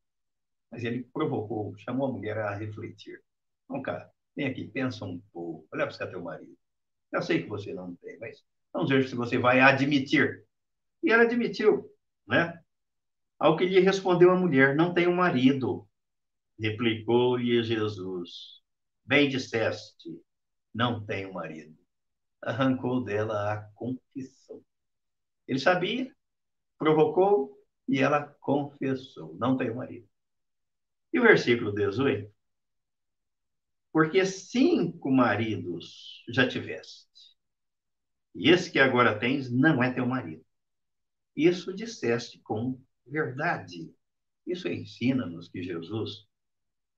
Mas 0.70 0.84
ele 0.84 1.04
provocou, 1.12 1.76
chamou 1.78 2.08
a 2.08 2.12
mulher 2.12 2.38
a 2.38 2.54
refletir. 2.54 3.22
Vamos 3.68 3.84
cá, 3.84 4.10
vem 4.36 4.46
aqui, 4.46 4.68
pensa 4.68 5.04
um 5.04 5.20
pouco, 5.32 5.66
olha 5.72 5.86
para 5.86 6.06
teu 6.08 6.22
marido. 6.22 6.56
Eu 7.12 7.22
sei 7.22 7.42
que 7.42 7.48
você 7.48 7.72
não 7.74 7.94
tem, 7.96 8.18
mas 8.18 8.44
vamos 8.72 8.90
ver 8.90 9.08
se 9.08 9.14
você 9.14 9.38
vai 9.38 9.60
admitir. 9.60 10.44
E 11.02 11.12
ela 11.12 11.24
admitiu, 11.24 11.90
né? 12.26 12.60
Ao 13.38 13.56
que 13.56 13.66
lhe 13.66 13.80
respondeu 13.80 14.30
a 14.30 14.36
mulher: 14.36 14.74
Não 14.74 14.94
tenho 14.94 15.14
marido. 15.14 15.88
Replicou-lhe 16.58 17.62
Jesus: 17.62 18.62
Bem 19.04 19.28
disseste, 19.28 20.08
não 20.74 21.04
tenho 21.04 21.34
marido. 21.34 21.76
Arrancou 22.42 23.04
dela 23.04 23.52
a 23.52 23.62
confissão. 23.74 24.64
Ele 25.46 25.58
sabia, 25.58 26.14
provocou 26.78 27.62
e 27.88 28.00
ela 28.00 28.22
confessou: 28.40 29.34
Não 29.36 29.56
tenho 29.56 29.76
marido. 29.76 30.08
E 31.12 31.20
o 31.20 31.22
versículo 31.22 31.72
18: 31.72 32.32
Porque 33.92 34.24
cinco 34.24 35.10
maridos 35.10 36.24
já 36.28 36.48
tiveste, 36.48 37.36
e 38.34 38.50
esse 38.50 38.70
que 38.70 38.78
agora 38.78 39.18
tens 39.18 39.50
não 39.50 39.82
é 39.82 39.92
teu 39.92 40.06
marido. 40.06 40.44
Isso 41.34 41.74
disseste 41.74 42.38
com 42.40 42.80
verdade. 43.06 43.94
Isso 44.46 44.68
ensina-nos 44.68 45.48
que 45.48 45.62
Jesus 45.62 46.26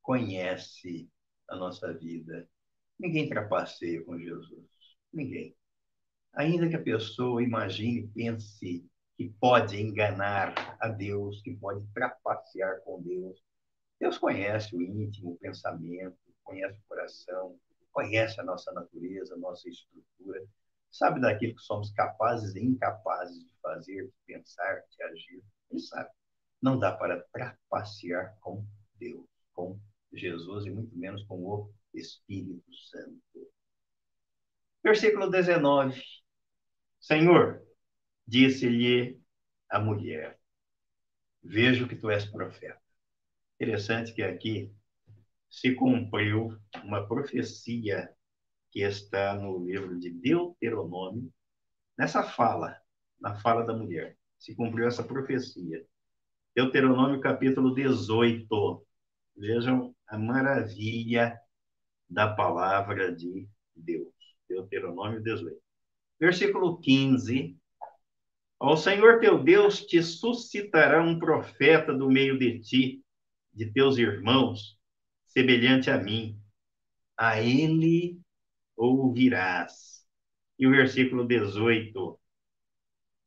conhece 0.03 1.09
a 1.49 1.57
nossa 1.57 1.92
vida. 1.92 2.49
Ninguém 2.99 3.29
trapaceia 3.29 4.03
com 4.05 4.18
Jesus. 4.18 4.66
Ninguém. 5.12 5.57
Ainda 6.35 6.68
que 6.68 6.77
a 6.77 6.83
pessoa 6.83 7.42
imagine 7.42 8.09
pense 8.09 8.87
que 9.16 9.29
pode 9.40 9.81
enganar 9.81 10.77
a 10.81 10.88
Deus, 10.88 11.40
que 11.42 11.57
pode 11.57 11.85
trapacear 11.92 12.81
com 12.83 13.03
Deus, 13.03 13.42
Deus 14.01 14.16
conhece 14.16 14.77
o 14.77 14.81
íntimo, 14.81 15.33
o 15.33 15.38
pensamento, 15.38 16.16
conhece 16.44 16.79
o 16.79 16.88
coração, 16.88 17.59
conhece 17.92 18.40
a 18.40 18.44
nossa 18.44 18.73
natureza, 18.73 19.35
a 19.35 19.38
nossa 19.38 19.68
estrutura, 19.68 20.47
sabe 20.90 21.21
daquilo 21.21 21.57
que 21.57 21.62
somos 21.62 21.90
capazes 21.90 22.55
e 22.55 22.64
incapazes 22.64 23.44
de 23.44 23.53
fazer, 23.61 24.05
de 24.05 24.12
pensar, 24.25 24.83
de 24.88 25.03
agir. 25.03 25.42
Ele 25.71 25.81
sabe. 25.81 26.11
Não 26.61 26.79
dá 26.79 26.93
para 26.93 27.23
trapacear 27.33 28.37
com 28.41 28.67
Deus, 28.99 29.27
com 29.53 29.79
Jesus 30.13 30.67
e 30.67 30.71
muito 30.71 30.97
menos 30.97 31.23
com 31.25 31.45
o 31.45 31.73
Espírito 31.95 32.75
Santo. 32.75 33.53
Versículo 34.83 35.31
19. 35.31 36.03
Senhor, 37.01 37.63
disse-lhe 38.27 39.21
a 39.69 39.79
mulher: 39.79 40.39
Vejo 41.43 41.87
que 41.89 41.97
tu 41.97 42.11
és 42.11 42.25
profeta. 42.25 42.81
Interessante 43.61 44.13
que 44.13 44.23
aqui 44.23 44.73
se 45.49 45.75
cumpriu 45.75 46.59
uma 46.85 47.07
profecia 47.07 48.15
que 48.71 48.81
está 48.81 49.35
no 49.35 49.65
livro 49.65 49.99
de 49.99 50.11
Deuteronômio, 50.11 51.33
nessa 51.97 52.23
fala, 52.23 52.81
na 53.19 53.35
fala 53.37 53.65
da 53.65 53.73
mulher. 53.73 54.18
Se 54.38 54.55
cumpriu 54.55 54.87
essa 54.87 55.03
profecia. 55.03 55.85
Deuteronômio 56.55 57.20
capítulo 57.20 57.74
18. 57.74 58.87
Vejam 59.37 59.94
a 60.07 60.18
maravilha 60.18 61.38
da 62.09 62.33
palavra 62.35 63.14
de 63.14 63.48
Deus. 63.74 64.12
Deuteronômio 64.48 65.22
18. 65.22 65.61
Versículo 66.18 66.81
15. 66.81 67.57
Ao 68.59 68.77
Senhor 68.77 69.20
teu 69.20 69.42
Deus 69.42 69.87
te 69.87 70.03
suscitará 70.03 71.01
um 71.03 71.18
profeta 71.18 71.92
do 71.92 72.11
meio 72.11 72.38
de 72.38 72.59
ti, 72.61 73.05
de 73.53 73.72
teus 73.72 73.98
irmãos, 73.98 74.77
semelhante 75.27 75.90
a 75.90 75.98
mim. 75.98 76.40
A 77.16 77.40
ele 77.40 78.20
ouvirás. 78.77 80.05
E 80.59 80.66
o 80.66 80.70
versículo 80.70 81.24
18. 81.24 82.18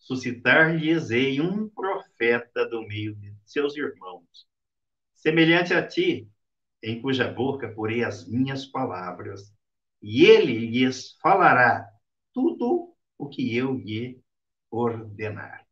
Suscitar-lhes-ei 0.02 1.40
um 1.40 1.70
profeta 1.70 2.68
do 2.68 2.82
meio 2.88 3.16
de 3.16 3.36
seus 3.46 3.78
irmãos, 3.78 4.48
semelhante 5.14 5.76
a 5.76 5.88
ti, 5.88 6.28
em 6.82 7.00
cuja 7.00 7.32
boca 7.32 7.72
porei 7.72 8.04
as 8.04 8.28
minhas 8.28 8.66
palavras, 8.66 9.54
e 10.02 10.26
ele 10.26 10.58
lhes 10.58 11.12
falará 11.22 11.88
tudo 12.34 12.96
o 13.16 13.30
que 13.30 13.56
eu 13.56 13.76
lhe 13.76 14.20
ordenar. 14.72 15.68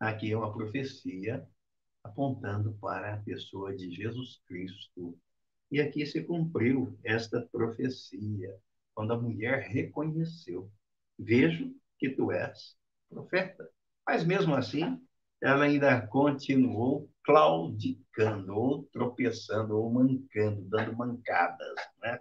Aqui 0.00 0.32
é 0.32 0.36
uma 0.36 0.52
profecia 0.52 1.46
apontando 2.02 2.72
para 2.80 3.14
a 3.14 3.18
pessoa 3.18 3.72
de 3.76 3.92
Jesus 3.92 4.42
Cristo. 4.48 5.16
E 5.70 5.80
aqui 5.80 6.04
se 6.04 6.24
cumpriu 6.24 6.98
esta 7.04 7.40
profecia, 7.52 8.58
quando 8.92 9.12
a 9.12 9.20
mulher 9.20 9.68
reconheceu: 9.68 10.68
Vejo 11.16 11.72
que 11.96 12.10
tu 12.10 12.32
és 12.32 12.76
profeta. 13.12 13.68
Mas 14.06 14.24
mesmo 14.24 14.54
assim, 14.54 15.00
ela 15.40 15.64
ainda 15.64 16.06
continuou 16.06 17.10
claudicando, 17.24 18.54
ou 18.56 18.84
tropeçando, 18.92 19.76
ou 19.76 19.92
mancando, 19.92 20.62
dando 20.68 20.96
mancadas. 20.96 21.74
Né? 22.00 22.20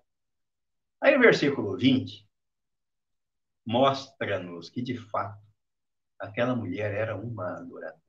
Aí 1.02 1.16
o 1.16 1.20
versículo 1.20 1.78
20 1.78 2.28
mostra-nos 3.66 4.70
que, 4.70 4.82
de 4.82 4.98
fato, 4.98 5.42
aquela 6.20 6.56
mulher 6.56 6.94
era 6.94 7.16
uma 7.16 7.58
adoradora. 7.58 8.02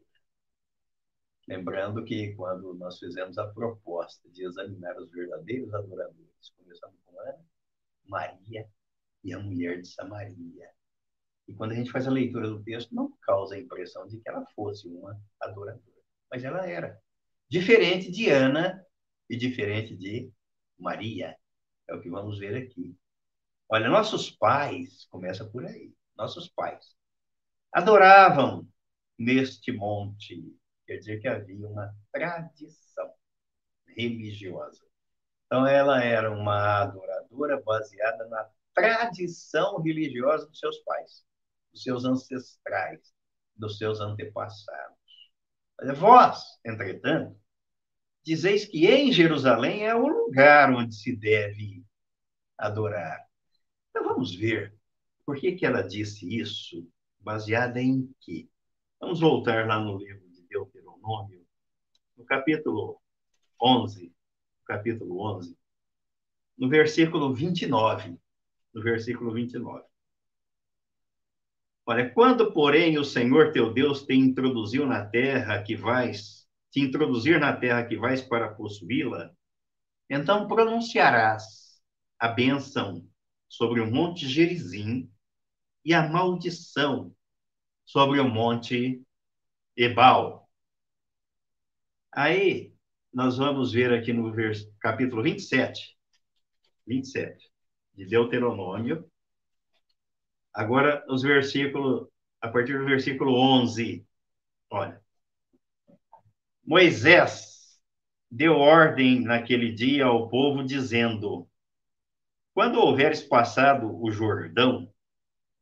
Lembrando 1.47 2.05
que 2.05 2.35
quando 2.35 2.75
nós 2.75 2.99
fizemos 2.99 3.37
a 3.37 3.47
proposta 3.49 4.29
de 4.31 4.45
examinar 4.47 4.97
os 4.97 5.11
verdadeiros 5.11 5.75
adoradores, 5.75 6.51
começando 6.57 6.95
com 7.05 7.19
Ana, 7.21 7.45
Maria 8.05 8.69
e 9.25 9.33
a 9.33 9.39
mulher 9.39 9.81
de 9.81 9.89
Samaria. 9.89 10.71
E 11.49 11.55
quando 11.55 11.73
a 11.73 11.75
gente 11.75 11.91
faz 11.91 12.07
a 12.07 12.11
leitura 12.11 12.49
do 12.49 12.63
texto, 12.63 12.95
não 12.95 13.11
causa 13.23 13.55
a 13.55 13.59
impressão 13.59 14.07
de 14.07 14.19
que 14.19 14.29
ela 14.29 14.45
fosse 14.55 14.87
uma 14.89 15.21
adoradora. 15.41 15.83
Mas 16.31 16.45
ela 16.45 16.67
era. 16.67 17.01
Diferente 17.49 18.11
de 18.11 18.31
Ana 18.31 18.85
e 19.29 19.37
diferente 19.37 19.97
de 19.97 20.31
Maria. 20.79 21.37
É 21.89 21.95
o 21.95 22.01
que 22.01 22.09
vamos 22.09 22.39
ver 22.39 22.57
aqui. 22.57 22.97
Olha, 23.69 23.89
nossos 23.89 24.31
pais, 24.31 25.07
começa 25.11 25.45
por 25.45 25.65
aí, 25.65 25.93
nossos 26.17 26.49
pais, 26.49 26.95
adoravam 27.73 28.69
neste 29.19 29.73
monte. 29.73 30.55
Quer 30.87 30.99
dizer 30.99 31.21
que 31.21 31.29
havia 31.29 31.67
uma 31.67 31.95
tradição 32.13 33.13
religiosa. 33.87 34.85
Então, 35.47 35.67
ela 35.67 36.03
era 36.03 36.31
uma 36.31 36.83
adoradora 36.83 37.61
baseada 37.63 38.27
na 38.29 38.49
tradição 38.75 39.81
religiosa 39.83 40.47
dos 40.47 40.59
seus 40.59 40.79
pais 40.79 41.25
dos 41.73 41.83
seus 41.83 42.05
ancestrais, 42.05 43.01
dos 43.57 43.79
seus 43.79 44.01
antepassados. 44.01 44.99
Vós, 45.97 46.43
entretanto, 46.65 47.37
dizeis 48.23 48.65
que 48.65 48.87
em 48.87 49.11
Jerusalém 49.13 49.87
é 49.87 49.95
o 49.95 50.07
lugar 50.07 50.73
onde 50.73 50.95
se 50.95 51.17
deve 51.17 51.85
adorar. 52.57 53.27
Então 53.91 54.05
vamos 54.05 54.35
ver 54.35 54.75
por 55.25 55.37
que, 55.37 55.53
que 55.53 55.67
ela 55.67 55.83
disse 55.83 56.39
isso, 56.39 56.89
baseada 57.19 57.81
em 57.81 58.15
quê? 58.21 58.49
Vamos 59.01 59.21
voltar 59.21 59.67
lá 59.67 59.81
no 59.81 59.99
livro 59.99 60.29
de 60.31 60.43
Deuteronômio, 60.47 61.45
no 62.17 62.25
capítulo 62.25 63.01
11, 63.61 64.15
capítulo 64.65 65.21
11, 65.39 65.59
no 66.57 66.69
versículo 66.69 67.35
29, 67.35 68.19
no 68.73 68.83
versículo 68.83 69.33
29. 69.33 69.92
Olha, 71.85 72.09
quando, 72.11 72.53
porém, 72.53 72.99
o 72.99 73.05
Senhor 73.05 73.53
teu 73.53 73.73
Deus 73.73 74.05
te 74.05 74.15
introduziu 74.15 74.87
na 74.87 75.05
terra 75.05 75.63
que 75.63 75.75
vais, 75.75 76.47
te 76.71 76.81
introduzir 76.81 77.41
na 77.41 77.55
terra 77.55 77.85
que 77.85 77.97
vais 77.97 78.23
para 78.23 78.55
possuí-la, 78.55 79.33
então 80.09 80.47
pronunciarás 80.47 81.81
a 82.19 82.29
bênção 82.29 83.05
sobre 83.49 83.81
o 83.81 83.91
monte 83.91 84.29
Gerizim 84.29 85.11
e 85.85 85.93
a 85.93 86.09
maldição 86.09 87.13
sobre 87.85 88.21
o 88.21 88.29
monte 88.29 89.03
Ebal. 89.77 90.49
Aí, 92.13 92.73
nós 93.13 93.39
vamos 93.39 93.73
ver 93.73 93.93
aqui 93.93 94.13
no 94.13 94.33
vers... 94.33 94.71
capítulo 94.81 95.23
27, 95.23 95.97
27, 96.87 97.51
de 97.95 98.07
Deuteronômio. 98.07 99.11
Agora, 100.53 101.05
os 101.09 101.23
versículos, 101.23 102.09
a 102.41 102.49
partir 102.49 102.79
do 102.79 102.85
versículo 102.85 103.35
11. 103.35 104.07
Olha. 104.71 105.01
Moisés 106.65 107.81
deu 108.31 108.55
ordem 108.55 109.21
naquele 109.21 109.73
dia 109.73 110.07
ao 110.07 110.29
povo, 110.29 110.65
dizendo: 110.65 111.49
Quando 112.55 112.79
houveres 112.79 113.23
passado 113.23 114.01
o 114.03 114.11
Jordão, 114.11 114.93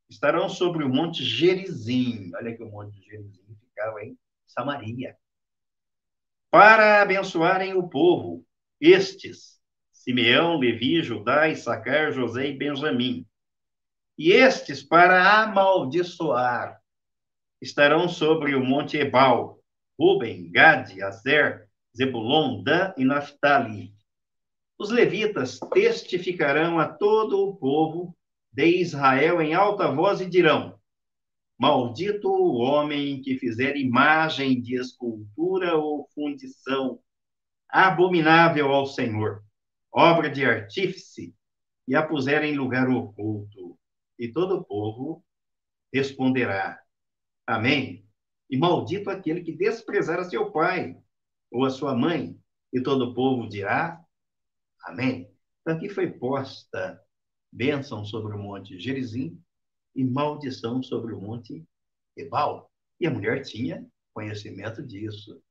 estarão 0.09 0.49
sobre 0.49 0.85
o 0.85 0.89
monte 0.89 1.25
Gerizim. 1.25 2.33
Olha 2.35 2.57
que 2.57 2.63
o 2.63 2.71
monte 2.71 3.01
Gerizim 3.03 3.57
ficava 3.61 4.05
em 4.05 4.19
Samaria. 4.47 5.17
Para 6.51 7.01
abençoarem 7.01 7.75
o 7.75 7.89
povo, 7.89 8.45
estes, 8.81 9.61
Simeão, 9.93 10.59
Levi, 10.59 11.01
Judá, 11.03 11.49
Issacar, 11.49 12.11
José 12.13 12.49
e 12.49 12.57
Benjamim. 12.57 13.25
E 14.23 14.33
estes, 14.33 14.83
para 14.83 15.41
amaldiçoar, 15.41 16.79
estarão 17.59 18.07
sobre 18.07 18.55
o 18.55 18.63
monte 18.63 18.99
Ebal, 18.99 19.59
Ruben, 19.99 20.53
Gade, 20.53 21.03
Azer, 21.03 21.67
Zebulon, 21.97 22.63
Dan 22.63 22.93
e 22.99 23.05
Naphtali. 23.07 23.95
Os 24.79 24.91
levitas 24.91 25.59
testificarão 25.73 26.79
a 26.79 26.87
todo 26.87 27.49
o 27.49 27.57
povo 27.57 28.15
de 28.53 28.67
Israel 28.67 29.41
em 29.41 29.55
alta 29.55 29.91
voz 29.91 30.21
e 30.21 30.27
dirão: 30.27 30.79
Maldito 31.59 32.29
o 32.29 32.59
homem 32.59 33.23
que 33.23 33.39
fizer 33.39 33.75
imagem 33.75 34.61
de 34.61 34.79
escultura 34.79 35.77
ou 35.79 36.07
fundição, 36.15 37.01
abominável 37.67 38.71
ao 38.71 38.85
Senhor, 38.85 39.43
obra 39.91 40.29
de 40.29 40.45
artífice, 40.45 41.35
e 41.89 41.95
a 41.95 42.07
puser 42.07 42.45
em 42.45 42.55
lugar 42.55 42.87
oculto. 42.91 43.60
E 44.21 44.31
todo 44.31 44.57
o 44.57 44.65
povo 44.65 45.25
responderá: 45.91 46.79
Amém. 47.47 48.07
E 48.51 48.59
maldito 48.59 49.09
aquele 49.09 49.41
que 49.43 49.51
desprezar 49.51 50.19
a 50.21 50.25
seu 50.25 50.53
pai 50.53 50.95
ou 51.51 51.65
a 51.65 51.71
sua 51.71 51.97
mãe. 51.97 52.39
E 52.71 52.83
todo 52.83 53.07
o 53.07 53.15
povo 53.15 53.49
dirá: 53.49 53.99
Amém. 54.85 55.35
Então 55.63 55.75
aqui 55.75 55.89
foi 55.89 56.11
posta 56.11 57.03
bênção 57.51 58.05
sobre 58.05 58.35
o 58.35 58.39
monte 58.39 58.79
Gerizim 58.79 59.43
e 59.97 60.05
maldição 60.05 60.83
sobre 60.83 61.15
o 61.15 61.21
monte 61.21 61.67
Ebal. 62.15 62.71
E 63.01 63.07
a 63.07 63.11
mulher 63.11 63.43
tinha 63.43 63.87
conhecimento 64.13 64.87
disso. 64.87 65.43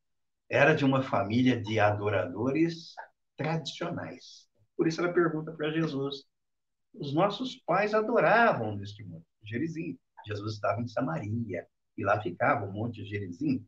Era 0.48 0.76
de 0.76 0.86
uma 0.86 1.02
família 1.02 1.60
de 1.60 1.80
adoradores 1.80 2.94
tradicionais. 3.36 4.48
Por 4.78 4.88
isso 4.88 5.02
ela 5.02 5.12
pergunta 5.12 5.52
para 5.52 5.72
Jesus: 5.72 6.29
os 6.94 7.14
nossos 7.14 7.56
pais 7.56 7.94
adoravam 7.94 8.76
neste 8.76 9.04
monte 9.04 9.26
Gerizim. 9.44 9.98
Jesus 10.26 10.54
estava 10.54 10.82
em 10.82 10.88
Samaria 10.88 11.66
e 11.98 12.04
lá 12.04 12.22
ficava 12.22 12.66
o 12.66 12.72
monte 12.72 13.06
Gerizim. 13.06 13.66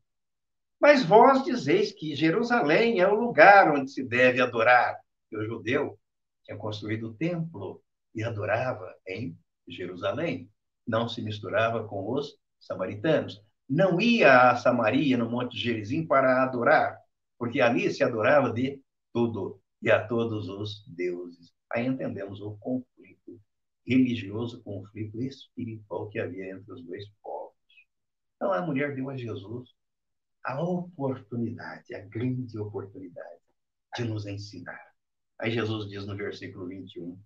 Mas 0.80 1.06
vós 1.06 1.44
dizeis 1.44 1.92
que 1.92 2.16
Jerusalém 2.16 3.00
é 3.00 3.08
o 3.08 3.16
lugar 3.16 3.72
onde 3.72 3.92
se 3.92 4.04
deve 4.04 4.42
adorar. 4.42 5.00
E 5.32 5.38
o 5.38 5.46
judeu 5.46 5.98
tinha 6.44 6.58
construído 6.58 7.10
o 7.10 7.14
templo 7.14 7.84
e 8.14 8.24
adorava 8.24 8.94
em 9.08 9.38
Jerusalém. 9.68 10.50
Não 10.88 11.08
se 11.08 11.22
misturava 11.22 11.88
com 11.88 12.12
os 12.12 12.36
samaritanos. 12.60 13.42
Não 13.70 14.02
ia 14.02 14.52
a 14.52 14.56
Samaria, 14.58 15.18
no 15.18 15.30
Monte 15.30 15.58
Gerizim, 15.58 16.06
para 16.06 16.44
adorar, 16.44 16.98
porque 17.38 17.62
ali 17.62 17.90
se 17.90 18.04
adorava 18.04 18.52
de 18.52 18.82
tudo 19.14 19.62
e 19.82 19.90
a 19.90 20.06
todos 20.06 20.50
os 20.50 20.84
deuses. 20.88 21.54
Aí 21.72 21.86
entendemos 21.86 22.42
o 22.42 22.58
conflito 22.58 22.91
religioso, 23.86 24.62
conflito 24.64 25.22
espiritual 25.22 26.10
que 26.10 26.20
havia 26.20 26.52
entre 26.52 26.72
os 26.72 26.84
dois 26.84 27.08
povos. 27.22 27.56
Então 28.36 28.54
a 28.54 28.62
mulher 28.62 28.96
deu 28.96 29.10
a 29.10 29.18
Jesus 29.18 29.70
a 30.44 30.62
oportunidade, 30.62 31.94
a 31.94 32.00
grande 32.00 32.58
oportunidade 32.58 33.42
de 33.96 34.04
nos 34.04 34.26
ensinar. 34.26 34.80
Aí 35.40 35.52
Jesus 35.52 35.90
diz 35.90 36.06
no 36.06 36.16
versículo 36.16 36.68
21, 36.68 37.20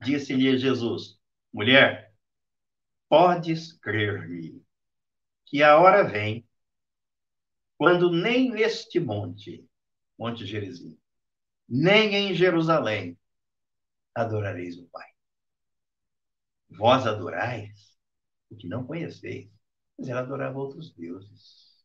Disse-lhe 0.00 0.56
Jesus: 0.58 1.18
Mulher, 1.52 2.14
podes 3.08 3.72
crer-me 3.72 4.62
que 5.46 5.62
a 5.62 5.78
hora 5.78 6.02
vem 6.04 6.46
quando 7.76 8.10
nem 8.10 8.50
neste 8.50 8.98
monte, 8.98 9.64
Monte 10.18 10.44
Gerizim, 10.44 10.98
nem 11.68 12.14
em 12.14 12.34
Jerusalém 12.34 13.16
adorareis 14.14 14.76
o 14.78 14.86
Pai. 14.88 15.06
Vós 16.70 17.06
adorais 17.06 17.96
o 18.50 18.56
que 18.56 18.68
não 18.68 18.86
conheceis, 18.86 19.50
mas 19.98 20.08
ela 20.08 20.20
adorava 20.20 20.58
outros 20.58 20.92
deuses. 20.94 21.84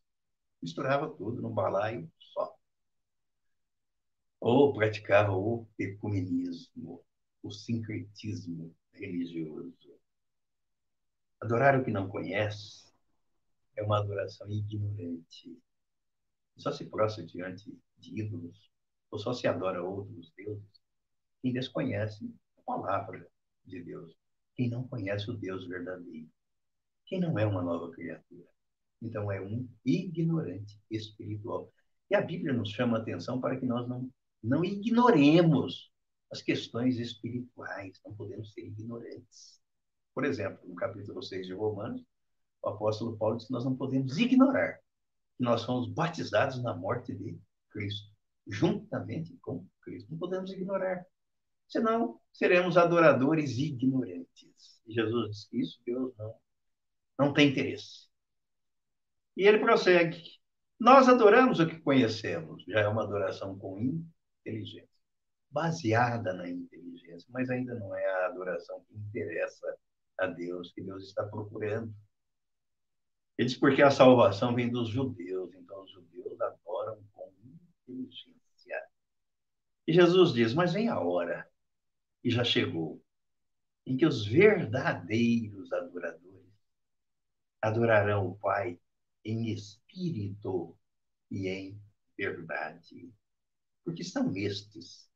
Misturava 0.61 1.09
tudo 1.09 1.41
num 1.41 1.53
balaio 1.53 2.09
só. 2.19 2.55
Ou 4.39 4.73
praticava 4.73 5.31
o 5.33 5.67
ecumenismo, 5.79 7.03
o 7.41 7.51
sincretismo 7.51 8.75
religioso. 8.91 9.73
Adorar 11.41 11.79
o 11.79 11.83
que 11.83 11.91
não 11.91 12.07
conhece 12.07 12.93
é 13.75 13.83
uma 13.83 13.99
adoração 13.99 14.49
ignorante. 14.49 15.61
Só 16.57 16.71
se 16.71 16.85
prostra 16.85 17.25
diante 17.25 17.77
de 17.97 18.19
ídolos, 18.19 18.71
ou 19.09 19.19
só 19.19 19.33
se 19.33 19.47
adora 19.47 19.83
outros 19.83 20.31
deuses, 20.35 20.81
quem 21.41 21.51
desconhece 21.51 22.33
a 22.57 22.61
palavra 22.61 23.27
de 23.65 23.83
Deus, 23.83 24.15
quem 24.55 24.69
não 24.69 24.87
conhece 24.87 25.29
o 25.29 25.33
Deus 25.33 25.67
verdadeiro, 25.67 26.29
quem 27.05 27.19
não 27.19 27.37
é 27.37 27.45
uma 27.45 27.61
nova 27.61 27.91
criatura. 27.91 28.47
Então 29.01 29.31
é 29.31 29.41
um 29.41 29.67
ignorante 29.85 30.79
espiritual. 30.89 31.71
E 32.09 32.15
a 32.15 32.21
Bíblia 32.21 32.53
nos 32.53 32.69
chama 32.69 32.97
a 32.97 33.01
atenção 33.01 33.41
para 33.41 33.59
que 33.59 33.65
nós 33.65 33.87
não, 33.87 34.09
não 34.41 34.63
ignoremos 34.63 35.91
as 36.31 36.41
questões 36.41 36.97
espirituais, 36.97 37.99
não 38.05 38.15
podemos 38.15 38.53
ser 38.53 38.65
ignorantes. 38.65 39.61
Por 40.13 40.25
exemplo, 40.25 40.67
no 40.67 40.75
capítulo 40.75 41.21
6 41.21 41.47
de 41.47 41.53
Romanos, 41.53 42.03
o 42.61 42.69
apóstolo 42.69 43.17
Paulo 43.17 43.37
diz 43.37 43.47
que 43.47 43.53
nós 43.53 43.65
não 43.65 43.75
podemos 43.75 44.17
ignorar 44.17 44.79
que 45.37 45.43
nós 45.43 45.63
fomos 45.63 45.89
batizados 45.89 46.61
na 46.61 46.75
morte 46.75 47.13
de 47.13 47.39
Cristo, 47.71 48.11
juntamente 48.47 49.35
com 49.41 49.65
Cristo. 49.81 50.11
Não 50.11 50.17
podemos 50.17 50.51
ignorar. 50.51 51.05
Senão, 51.67 52.19
seremos 52.33 52.77
adoradores 52.77 53.57
ignorantes. 53.57 54.81
E 54.85 54.93
Jesus 54.93 55.29
diz 55.29 55.47
que 55.47 55.61
isso 55.61 55.81
Deus 55.85 56.13
não, 56.17 56.35
não 57.17 57.33
tem 57.33 57.49
interesse. 57.49 58.09
E 59.37 59.47
ele 59.47 59.59
prossegue. 59.59 60.21
Nós 60.79 61.07
adoramos 61.07 61.59
o 61.59 61.67
que 61.67 61.79
conhecemos. 61.79 62.63
Já 62.67 62.81
é 62.81 62.87
uma 62.87 63.03
adoração 63.03 63.57
com 63.57 63.79
inteligência 63.79 64.93
baseada 65.53 66.33
na 66.33 66.49
inteligência, 66.49 67.29
mas 67.31 67.49
ainda 67.49 67.75
não 67.75 67.95
é 67.95 68.05
a 68.05 68.25
adoração 68.25 68.83
que 68.87 68.97
interessa 68.97 69.77
a 70.17 70.25
Deus, 70.25 70.73
que 70.73 70.81
Deus 70.81 71.03
está 71.03 71.23
procurando. 71.23 71.93
Ele 73.37 73.47
diz 73.47 73.57
porque 73.57 73.83
a 73.83 73.91
salvação 73.91 74.55
vem 74.55 74.69
dos 74.69 74.89
judeus, 74.89 75.53
então 75.53 75.83
os 75.83 75.91
judeus 75.91 76.41
adoram 76.41 76.99
com 77.13 77.31
inteligência. 77.87 78.83
E 79.87 79.93
Jesus 79.93 80.33
diz: 80.33 80.53
Mas 80.53 80.73
vem 80.73 80.89
a 80.89 80.99
hora, 80.99 81.47
e 82.23 82.29
já 82.29 82.43
chegou, 82.43 83.03
em 83.85 83.97
que 83.97 84.05
os 84.05 84.25
verdadeiros 84.25 85.71
adoradores 85.73 86.33
adorarão 87.61 88.27
o 88.27 88.37
Pai 88.37 88.79
em 89.25 89.51
espírito 89.53 90.77
e 91.29 91.47
em 91.47 91.81
verdade. 92.17 93.11
Porque 93.83 94.03
são 94.03 94.35
estes 94.35 95.09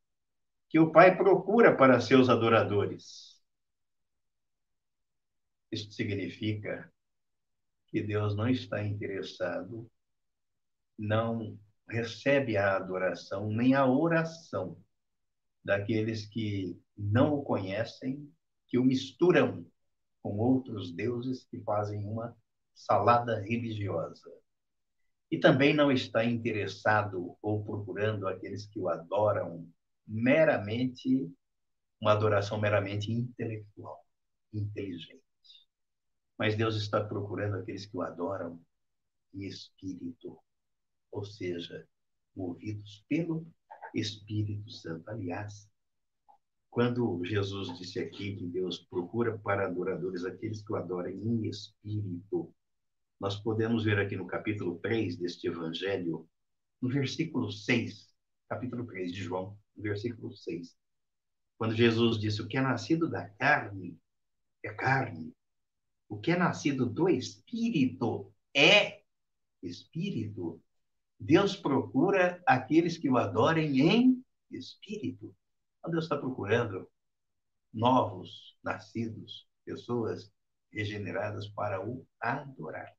que 0.69 0.79
o 0.79 0.91
Pai 0.91 1.15
procura 1.15 1.75
para 1.75 2.01
seus 2.01 2.29
adoradores. 2.29 3.41
Isso 5.71 5.91
significa 5.91 6.91
que 7.87 8.01
Deus 8.01 8.35
não 8.35 8.49
está 8.49 8.83
interessado, 8.83 9.89
não 10.97 11.57
recebe 11.89 12.57
a 12.57 12.75
adoração 12.75 13.49
nem 13.49 13.73
a 13.73 13.85
oração 13.85 14.81
daqueles 15.67 16.25
que 16.25 16.79
não 16.97 17.33
o 17.33 17.43
conhecem, 17.43 18.33
que 18.69 18.77
o 18.77 18.85
misturam 18.85 19.69
com 20.23 20.37
outros 20.37 20.93
deuses 20.93 21.43
que 21.43 21.59
fazem 21.59 22.05
uma 22.05 22.33
salada 22.73 23.41
religiosa. 23.41 24.31
E 25.29 25.37
também 25.37 25.73
não 25.73 25.91
está 25.91 26.23
interessado 26.23 27.37
ou 27.41 27.65
procurando 27.65 28.29
aqueles 28.29 28.65
que 28.65 28.79
o 28.79 28.87
adoram 28.87 29.69
meramente 30.07 31.29
uma 31.99 32.13
adoração 32.13 32.57
meramente 32.57 33.11
intelectual, 33.11 34.05
inteligente. 34.53 35.21
Mas 36.39 36.55
Deus 36.55 36.77
está 36.77 37.03
procurando 37.03 37.57
aqueles 37.57 37.85
que 37.85 37.97
o 37.97 38.01
adoram 38.01 38.57
em 39.33 39.43
espírito, 39.43 40.39
ou 41.11 41.25
seja, 41.25 41.85
movidos 42.33 43.03
pelo 43.09 43.45
Espírito 43.99 44.69
Santo. 44.69 45.09
Aliás, 45.09 45.69
quando 46.69 47.23
Jesus 47.25 47.75
disse 47.77 47.99
aqui 47.99 48.35
que 48.35 48.45
Deus 48.45 48.79
procura 48.79 49.37
para 49.39 49.65
adoradores 49.65 50.23
aqueles 50.23 50.61
que 50.61 50.71
o 50.71 50.75
adorem 50.75 51.15
em 51.15 51.47
espírito, 51.47 52.53
nós 53.19 53.35
podemos 53.35 53.83
ver 53.83 53.99
aqui 53.99 54.15
no 54.15 54.27
capítulo 54.27 54.77
3 54.79 55.17
deste 55.17 55.47
evangelho, 55.47 56.29
no 56.79 56.87
versículo 56.87 57.51
6, 57.51 58.13
capítulo 58.47 58.85
3 58.85 59.11
de 59.11 59.23
João, 59.23 59.57
no 59.75 59.81
versículo 59.81 60.31
6, 60.31 60.77
quando 61.57 61.73
Jesus 61.73 62.19
disse: 62.19 62.41
O 62.41 62.47
que 62.47 62.57
é 62.57 62.61
nascido 62.61 63.09
da 63.09 63.27
carne 63.27 63.99
é 64.63 64.71
carne, 64.71 65.33
o 66.07 66.19
que 66.19 66.31
é 66.31 66.37
nascido 66.37 66.85
do 66.85 67.09
espírito 67.09 68.31
é 68.55 69.01
espírito. 69.63 70.61
Deus 71.19 71.55
procura 71.55 72.41
aqueles 72.45 72.97
que 72.97 73.09
o 73.09 73.17
adorem 73.17 73.79
em 73.79 74.23
espírito. 74.51 75.35
Então, 75.79 75.91
Deus 75.91 76.05
está 76.05 76.17
procurando 76.17 76.87
novos 77.73 78.57
nascidos, 78.63 79.47
pessoas 79.65 80.31
regeneradas 80.71 81.47
para 81.49 81.85
o 81.85 82.05
adorar. 82.19 82.93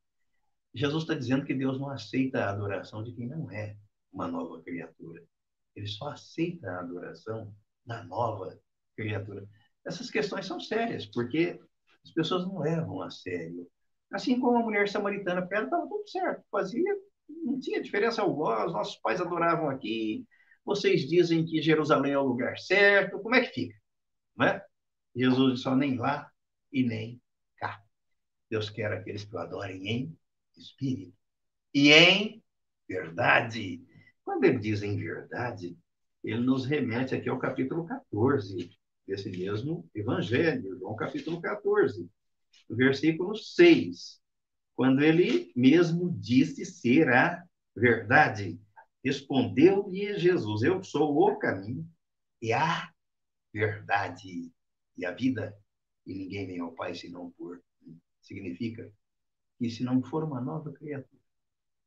Jesus 0.73 1.03
está 1.03 1.15
dizendo 1.15 1.45
que 1.45 1.53
Deus 1.53 1.79
não 1.79 1.89
aceita 1.89 2.43
a 2.43 2.49
adoração 2.49 3.03
de 3.03 3.13
quem 3.13 3.27
não 3.27 3.49
é 3.51 3.75
uma 4.11 4.27
nova 4.27 4.61
criatura. 4.61 5.23
Ele 5.75 5.87
só 5.87 6.09
aceita 6.09 6.69
a 6.69 6.79
adoração 6.81 7.53
da 7.85 8.03
nova 8.03 8.59
criatura. 8.95 9.47
Essas 9.85 10.09
questões 10.09 10.45
são 10.45 10.59
sérias, 10.59 11.05
porque 11.05 11.59
as 12.03 12.11
pessoas 12.11 12.45
não 12.45 12.59
levam 12.59 13.01
a 13.01 13.09
sério. 13.09 13.67
Assim 14.11 14.39
como 14.39 14.57
a 14.57 14.63
mulher 14.63 14.89
samaritana, 14.89 15.45
para 15.45 15.57
ela 15.57 15.67
estava 15.67 15.87
tudo 15.87 16.07
certo, 16.07 16.43
fazia, 16.51 16.95
não 17.29 17.59
tinha 17.59 17.81
diferença 17.81 18.21
alguma, 18.21 18.65
os 18.65 18.73
nossos 18.73 18.95
pais 18.97 19.21
adoravam 19.21 19.69
aqui, 19.69 20.25
vocês 20.65 21.07
dizem 21.07 21.45
que 21.45 21.61
Jerusalém 21.61 22.13
é 22.13 22.19
o 22.19 22.27
lugar 22.27 22.57
certo, 22.57 23.19
como 23.19 23.35
é 23.35 23.41
que 23.41 23.53
fica? 23.53 23.75
Não 24.35 24.45
é? 24.45 24.65
Jesus 25.15 25.59
disse, 25.59 25.75
nem 25.75 25.97
lá 25.97 26.29
e 26.71 26.83
nem 26.83 27.21
cá. 27.57 27.81
Deus 28.49 28.69
quer 28.69 28.91
aqueles 28.91 29.23
que 29.23 29.35
o 29.35 29.39
adorem 29.39 29.87
em 29.87 30.17
espírito 30.57 31.13
e 31.73 31.91
em 31.91 32.43
verdade. 32.87 33.83
Quando 34.23 34.43
ele 34.43 34.59
diz 34.59 34.83
em 34.83 34.97
verdade, 34.97 35.77
ele 36.23 36.41
nos 36.41 36.65
remete 36.65 37.15
aqui 37.15 37.29
ao 37.29 37.39
capítulo 37.39 37.85
14 37.85 38.69
desse 39.07 39.29
mesmo 39.31 39.89
evangelho, 39.95 40.77
João 40.77 40.95
capítulo 40.95 41.41
14, 41.41 42.07
versículo 42.69 43.35
6, 43.35 44.18
quando 44.79 45.01
ele 45.01 45.51
mesmo 45.57 46.09
disse 46.09 46.63
ser 46.63 47.09
a 47.09 47.45
verdade. 47.75 48.57
Respondeu-lhe 49.03 50.17
Jesus: 50.17 50.63
Eu 50.63 50.81
sou 50.81 51.17
o 51.17 51.37
caminho 51.37 51.85
e 52.41 52.53
a 52.53 52.89
verdade 53.53 54.49
e 54.95 55.05
a 55.05 55.11
vida, 55.11 55.53
e 56.05 56.13
ninguém 56.13 56.47
vem 56.47 56.59
ao 56.61 56.71
Pai 56.71 56.95
senão 56.95 57.29
por 57.31 57.61
mim. 57.81 57.99
Significa 58.21 58.89
que 59.57 59.69
se 59.69 59.83
não 59.83 60.01
for 60.01 60.23
uma 60.23 60.39
nova 60.39 60.71
criatura, 60.71 61.23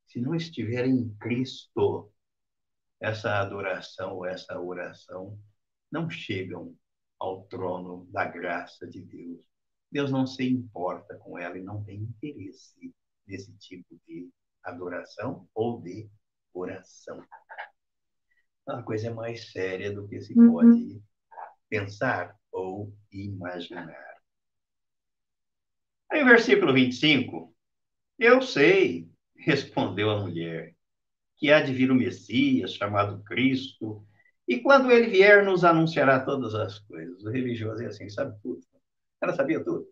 se 0.07 0.21
não 0.21 0.35
estiver 0.35 0.85
em 0.85 1.15
Cristo, 1.15 2.13
essa 3.01 3.41
adoração 3.41 4.23
essa 4.27 4.61
oração 4.61 5.41
não 5.91 6.11
chegam 6.11 6.77
ao 7.19 7.45
trono 7.45 8.07
da 8.11 8.27
graça 8.27 8.87
de 8.87 9.01
Deus. 9.01 9.52
Deus 9.93 10.11
não 10.11 10.27
se 10.27 10.43
importa 10.49 11.17
com 11.19 11.39
ela 11.39 11.59
e 11.59 11.63
não 11.63 11.85
tem 11.85 11.99
interesse 12.01 12.95
nesse 13.27 13.53
tipo 13.59 13.95
de 14.09 14.31
adoração 14.65 15.47
ou 15.55 15.83
de 15.83 16.09
oração. 16.55 17.23
A 18.67 18.83
coisa 18.83 19.09
é 19.09 19.13
mais 19.13 19.53
séria 19.53 19.93
do 19.93 20.09
que 20.09 20.19
se 20.23 20.33
uhum. 20.39 20.53
pode 20.53 21.03
pensar 21.69 22.35
ou 22.51 22.91
imaginar. 23.11 24.17
Aí, 26.11 26.25
versículo 26.25 26.73
25. 26.73 27.55
Eu 28.19 28.41
sei, 28.41 29.11
respondeu 29.37 30.11
a 30.11 30.21
mulher, 30.21 30.75
que 31.37 31.53
há 31.53 31.61
de 31.61 31.75
vir 31.75 31.91
o 31.91 31.95
Messias, 31.95 32.75
chamado 32.75 33.23
Cristo, 33.25 34.07
e 34.49 34.61
quando 34.61 34.91
ele 34.91 35.09
vier, 35.09 35.45
nos 35.45 35.65
anunciará 35.65 36.25
todas 36.25 36.55
as 36.55 36.79
coisas. 36.79 37.23
O 37.25 37.31
religioso 37.31 37.83
é 37.83 37.87
assim, 37.87 38.09
sabe 38.09 38.41
tudo. 38.43 38.72
Ela 39.23 39.35
sabia 39.35 39.63
tudo, 39.65 39.89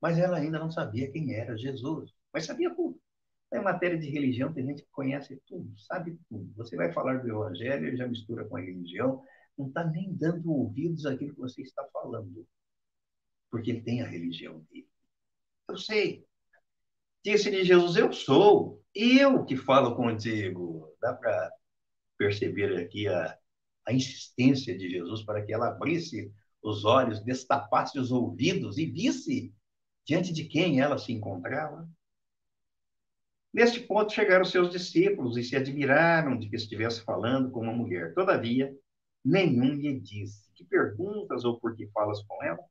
mas 0.00 0.18
ela 0.18 0.38
ainda 0.38 0.58
não 0.58 0.70
sabia 0.70 1.10
quem 1.10 1.34
era 1.34 1.56
Jesus, 1.56 2.12
mas 2.32 2.46
sabia 2.46 2.74
tudo. 2.74 2.98
Em 3.52 3.60
matéria 3.60 3.98
de 3.98 4.08
religião, 4.08 4.52
tem 4.52 4.64
gente 4.64 4.82
que 4.82 4.90
conhece 4.92 5.40
tudo, 5.46 5.76
sabe 5.80 6.16
tudo. 6.28 6.52
Você 6.56 6.76
vai 6.76 6.92
falar 6.92 7.18
do 7.18 7.28
evangelho, 7.28 7.86
ele 7.86 7.96
já 7.96 8.06
mistura 8.06 8.44
com 8.44 8.56
a 8.56 8.60
religião, 8.60 9.22
não 9.58 9.68
está 9.68 9.84
nem 9.84 10.14
dando 10.14 10.52
ouvidos 10.52 11.04
àquilo 11.04 11.34
que 11.34 11.40
você 11.40 11.62
está 11.62 11.84
falando, 11.92 12.46
porque 13.50 13.70
ele 13.70 13.82
tem 13.82 14.02
a 14.02 14.06
religião 14.06 14.60
dele. 14.70 14.88
Eu 15.68 15.76
sei, 15.76 16.24
Disse-lhe 17.24 17.64
Jesus: 17.64 17.96
Eu 17.96 18.12
sou, 18.12 18.82
eu 18.94 19.44
que 19.44 19.56
falo 19.56 19.94
contigo. 19.94 20.94
Dá 21.00 21.14
para 21.14 21.50
perceber 22.16 22.76
aqui 22.78 23.08
a, 23.08 23.38
a 23.86 23.92
insistência 23.92 24.76
de 24.76 24.88
Jesus 24.88 25.22
para 25.22 25.44
que 25.44 25.52
ela 25.52 25.68
abrisse 25.68 26.32
os 26.62 26.84
olhos, 26.84 27.20
destapasse 27.20 27.98
os 27.98 28.12
ouvidos 28.12 28.78
e 28.78 28.86
visse 28.86 29.52
diante 30.04 30.32
de 30.32 30.44
quem 30.44 30.80
ela 30.80 30.98
se 30.98 31.12
encontrava. 31.12 31.88
Neste 33.52 33.80
ponto 33.80 34.12
chegaram 34.12 34.44
seus 34.44 34.70
discípulos 34.70 35.36
e 35.36 35.42
se 35.42 35.56
admiraram 35.56 36.38
de 36.38 36.48
que 36.48 36.56
estivesse 36.56 37.02
falando 37.02 37.50
com 37.50 37.60
uma 37.60 37.72
mulher. 37.72 38.14
Todavia, 38.14 38.72
nenhum 39.24 39.74
lhe 39.74 39.98
disse: 39.98 40.50
Que 40.54 40.64
perguntas 40.64 41.44
ou 41.44 41.58
por 41.58 41.74
que 41.74 41.88
falas 41.88 42.22
com 42.22 42.42
ela? 42.44 42.62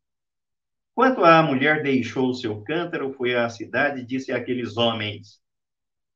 Quando 0.96 1.24
a 1.24 1.42
mulher 1.44 1.84
deixou 1.84 2.30
o 2.30 2.34
seu 2.34 2.62
cântaro, 2.62 3.14
foi 3.14 3.36
à 3.36 3.50
cidade 3.50 4.02
e 4.02 4.06
disse 4.06 4.32
àqueles 4.32 4.78
homens: 4.78 5.42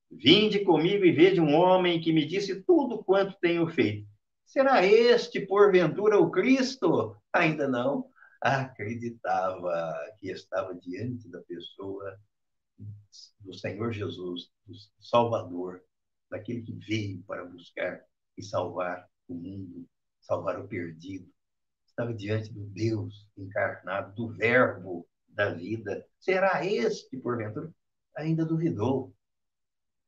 Vinde 0.09 0.59
comigo 0.59 1.05
e 1.05 1.11
vede 1.11 1.41
um 1.41 1.55
homem 1.55 1.99
que 1.99 2.13
me 2.13 2.25
disse 2.25 2.61
tudo 2.63 3.03
quanto 3.03 3.37
tenho 3.39 3.67
feito. 3.67 4.12
Será 4.45 4.85
este, 4.85 5.45
porventura, 5.45 6.19
o 6.19 6.29
Cristo? 6.29 7.17
Ainda 7.31 7.67
não 7.67 8.09
acreditava 8.41 9.93
que 10.19 10.29
estava 10.29 10.75
diante 10.75 11.29
da 11.29 11.41
pessoa 11.41 12.19
do 13.39 13.53
Senhor 13.53 13.91
Jesus, 13.91 14.51
do 14.65 14.73
Salvador, 14.99 15.81
daquele 16.29 16.61
que 16.61 16.73
veio 16.73 17.23
para 17.23 17.45
buscar 17.45 18.03
e 18.37 18.43
salvar 18.43 19.07
o 19.27 19.33
mundo, 19.33 19.87
salvar 20.19 20.59
o 20.59 20.67
perdido 20.67 21.33
estava 21.93 22.13
diante 22.13 22.51
do 22.51 22.65
Deus 22.65 23.29
encarnado, 23.37 24.13
do 24.15 24.33
Verbo 24.33 25.07
da 25.29 25.53
vida. 25.53 26.05
Será 26.19 26.65
este, 26.65 27.17
porventura? 27.17 27.71
Ainda 28.17 28.45
duvidou. 28.45 29.13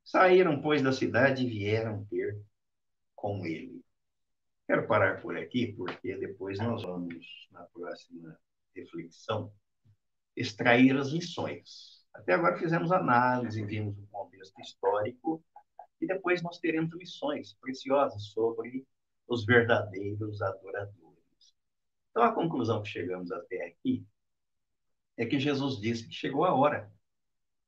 Saíram, 0.04 0.62
pois, 0.62 0.82
da 0.82 0.92
cidade 0.92 1.44
e 1.44 1.50
vieram 1.50 2.06
ter 2.06 2.40
com 3.16 3.46
ele. 3.46 3.75
Quero 4.68 4.88
parar 4.88 5.22
por 5.22 5.38
aqui, 5.38 5.74
porque 5.74 6.18
depois 6.18 6.58
nós 6.58 6.82
vamos, 6.82 7.48
na 7.52 7.64
próxima 7.66 8.38
reflexão, 8.76 9.54
extrair 10.36 10.98
as 10.98 11.10
lições. 11.10 12.04
Até 12.14 12.34
agora 12.34 12.58
fizemos 12.58 12.92
análise, 12.92 13.64
vimos 13.64 13.98
o 13.98 14.08
contexto 14.08 14.60
histórico, 14.60 15.44
e 16.02 16.08
depois 16.08 16.42
nós 16.42 16.60
teremos 16.60 16.94
lições 16.96 17.54
preciosas 17.62 18.24
sobre 18.28 18.88
os 19.28 19.46
verdadeiros 19.46 20.42
adoradores. 20.42 21.56
Então, 22.10 22.24
a 22.24 22.34
conclusão 22.34 22.82
que 22.82 22.90
chegamos 22.90 23.32
até 23.32 23.68
aqui 23.68 24.06
é 25.18 25.26
que 25.26 25.40
Jesus 25.40 25.80
disse 25.80 26.08
que 26.08 26.14
chegou 26.14 26.44
a 26.44 26.54
hora 26.54 26.92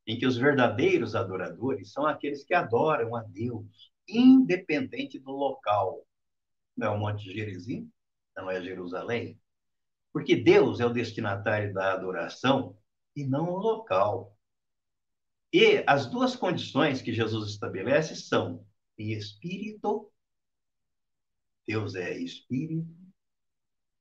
em 0.05 0.17
que 0.17 0.25
os 0.25 0.37
verdadeiros 0.37 1.15
adoradores 1.15 1.91
são 1.91 2.05
aqueles 2.05 2.43
que 2.43 2.53
adoram 2.53 3.15
a 3.15 3.23
Deus, 3.23 3.91
independente 4.07 5.19
do 5.19 5.31
local. 5.31 6.06
Não 6.77 6.87
é 6.87 6.89
o 6.91 6.99
Monte 6.99 7.33
Gerizim, 7.33 7.91
não 8.35 8.51
é 8.51 8.61
Jerusalém, 8.61 9.41
porque 10.13 10.35
Deus 10.35 10.79
é 10.79 10.85
o 10.85 10.93
destinatário 10.93 11.73
da 11.73 11.93
adoração 11.93 12.77
e 13.15 13.25
não 13.25 13.49
o 13.49 13.57
local. 13.57 14.37
E 15.51 15.83
as 15.87 16.05
duas 16.05 16.35
condições 16.35 17.01
que 17.01 17.11
Jesus 17.11 17.49
estabelece 17.49 18.15
são 18.15 18.63
em 18.97 19.13
espírito, 19.13 20.11
Deus 21.65 21.95
é 21.95 22.15
espírito, 22.15 22.87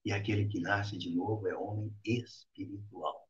e 0.04 0.12
aquele 0.12 0.46
que 0.46 0.60
nasce 0.60 0.98
de 0.98 1.14
novo 1.14 1.48
é 1.48 1.56
homem 1.56 1.92
espiritual. 2.04 3.26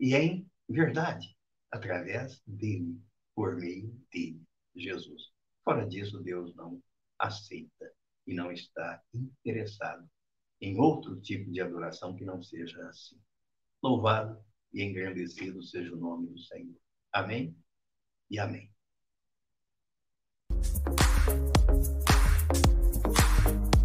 E 0.00 0.14
é 0.14 0.22
em 0.22 0.50
verdade, 0.68 1.36
através 1.70 2.42
dele, 2.46 3.00
por 3.34 3.56
meio 3.56 3.88
dele, 4.12 4.42
Jesus. 4.74 5.30
Fora 5.64 5.86
disso, 5.86 6.20
Deus 6.20 6.54
não 6.54 6.82
aceita 7.18 7.97
e 8.28 8.34
não 8.34 8.52
está 8.52 9.02
interessado 9.12 10.06
em 10.60 10.78
outro 10.78 11.18
tipo 11.20 11.50
de 11.50 11.62
adoração 11.62 12.14
que 12.14 12.24
não 12.24 12.42
seja 12.42 12.86
assim. 12.86 13.18
Louvado 13.82 14.38
e 14.72 14.82
engrandecido 14.82 15.62
seja 15.62 15.94
o 15.94 15.98
nome 15.98 16.28
do 16.28 16.38
Senhor. 16.38 16.76
Amém 17.12 17.56
e 18.30 18.38
amém. 18.38 18.70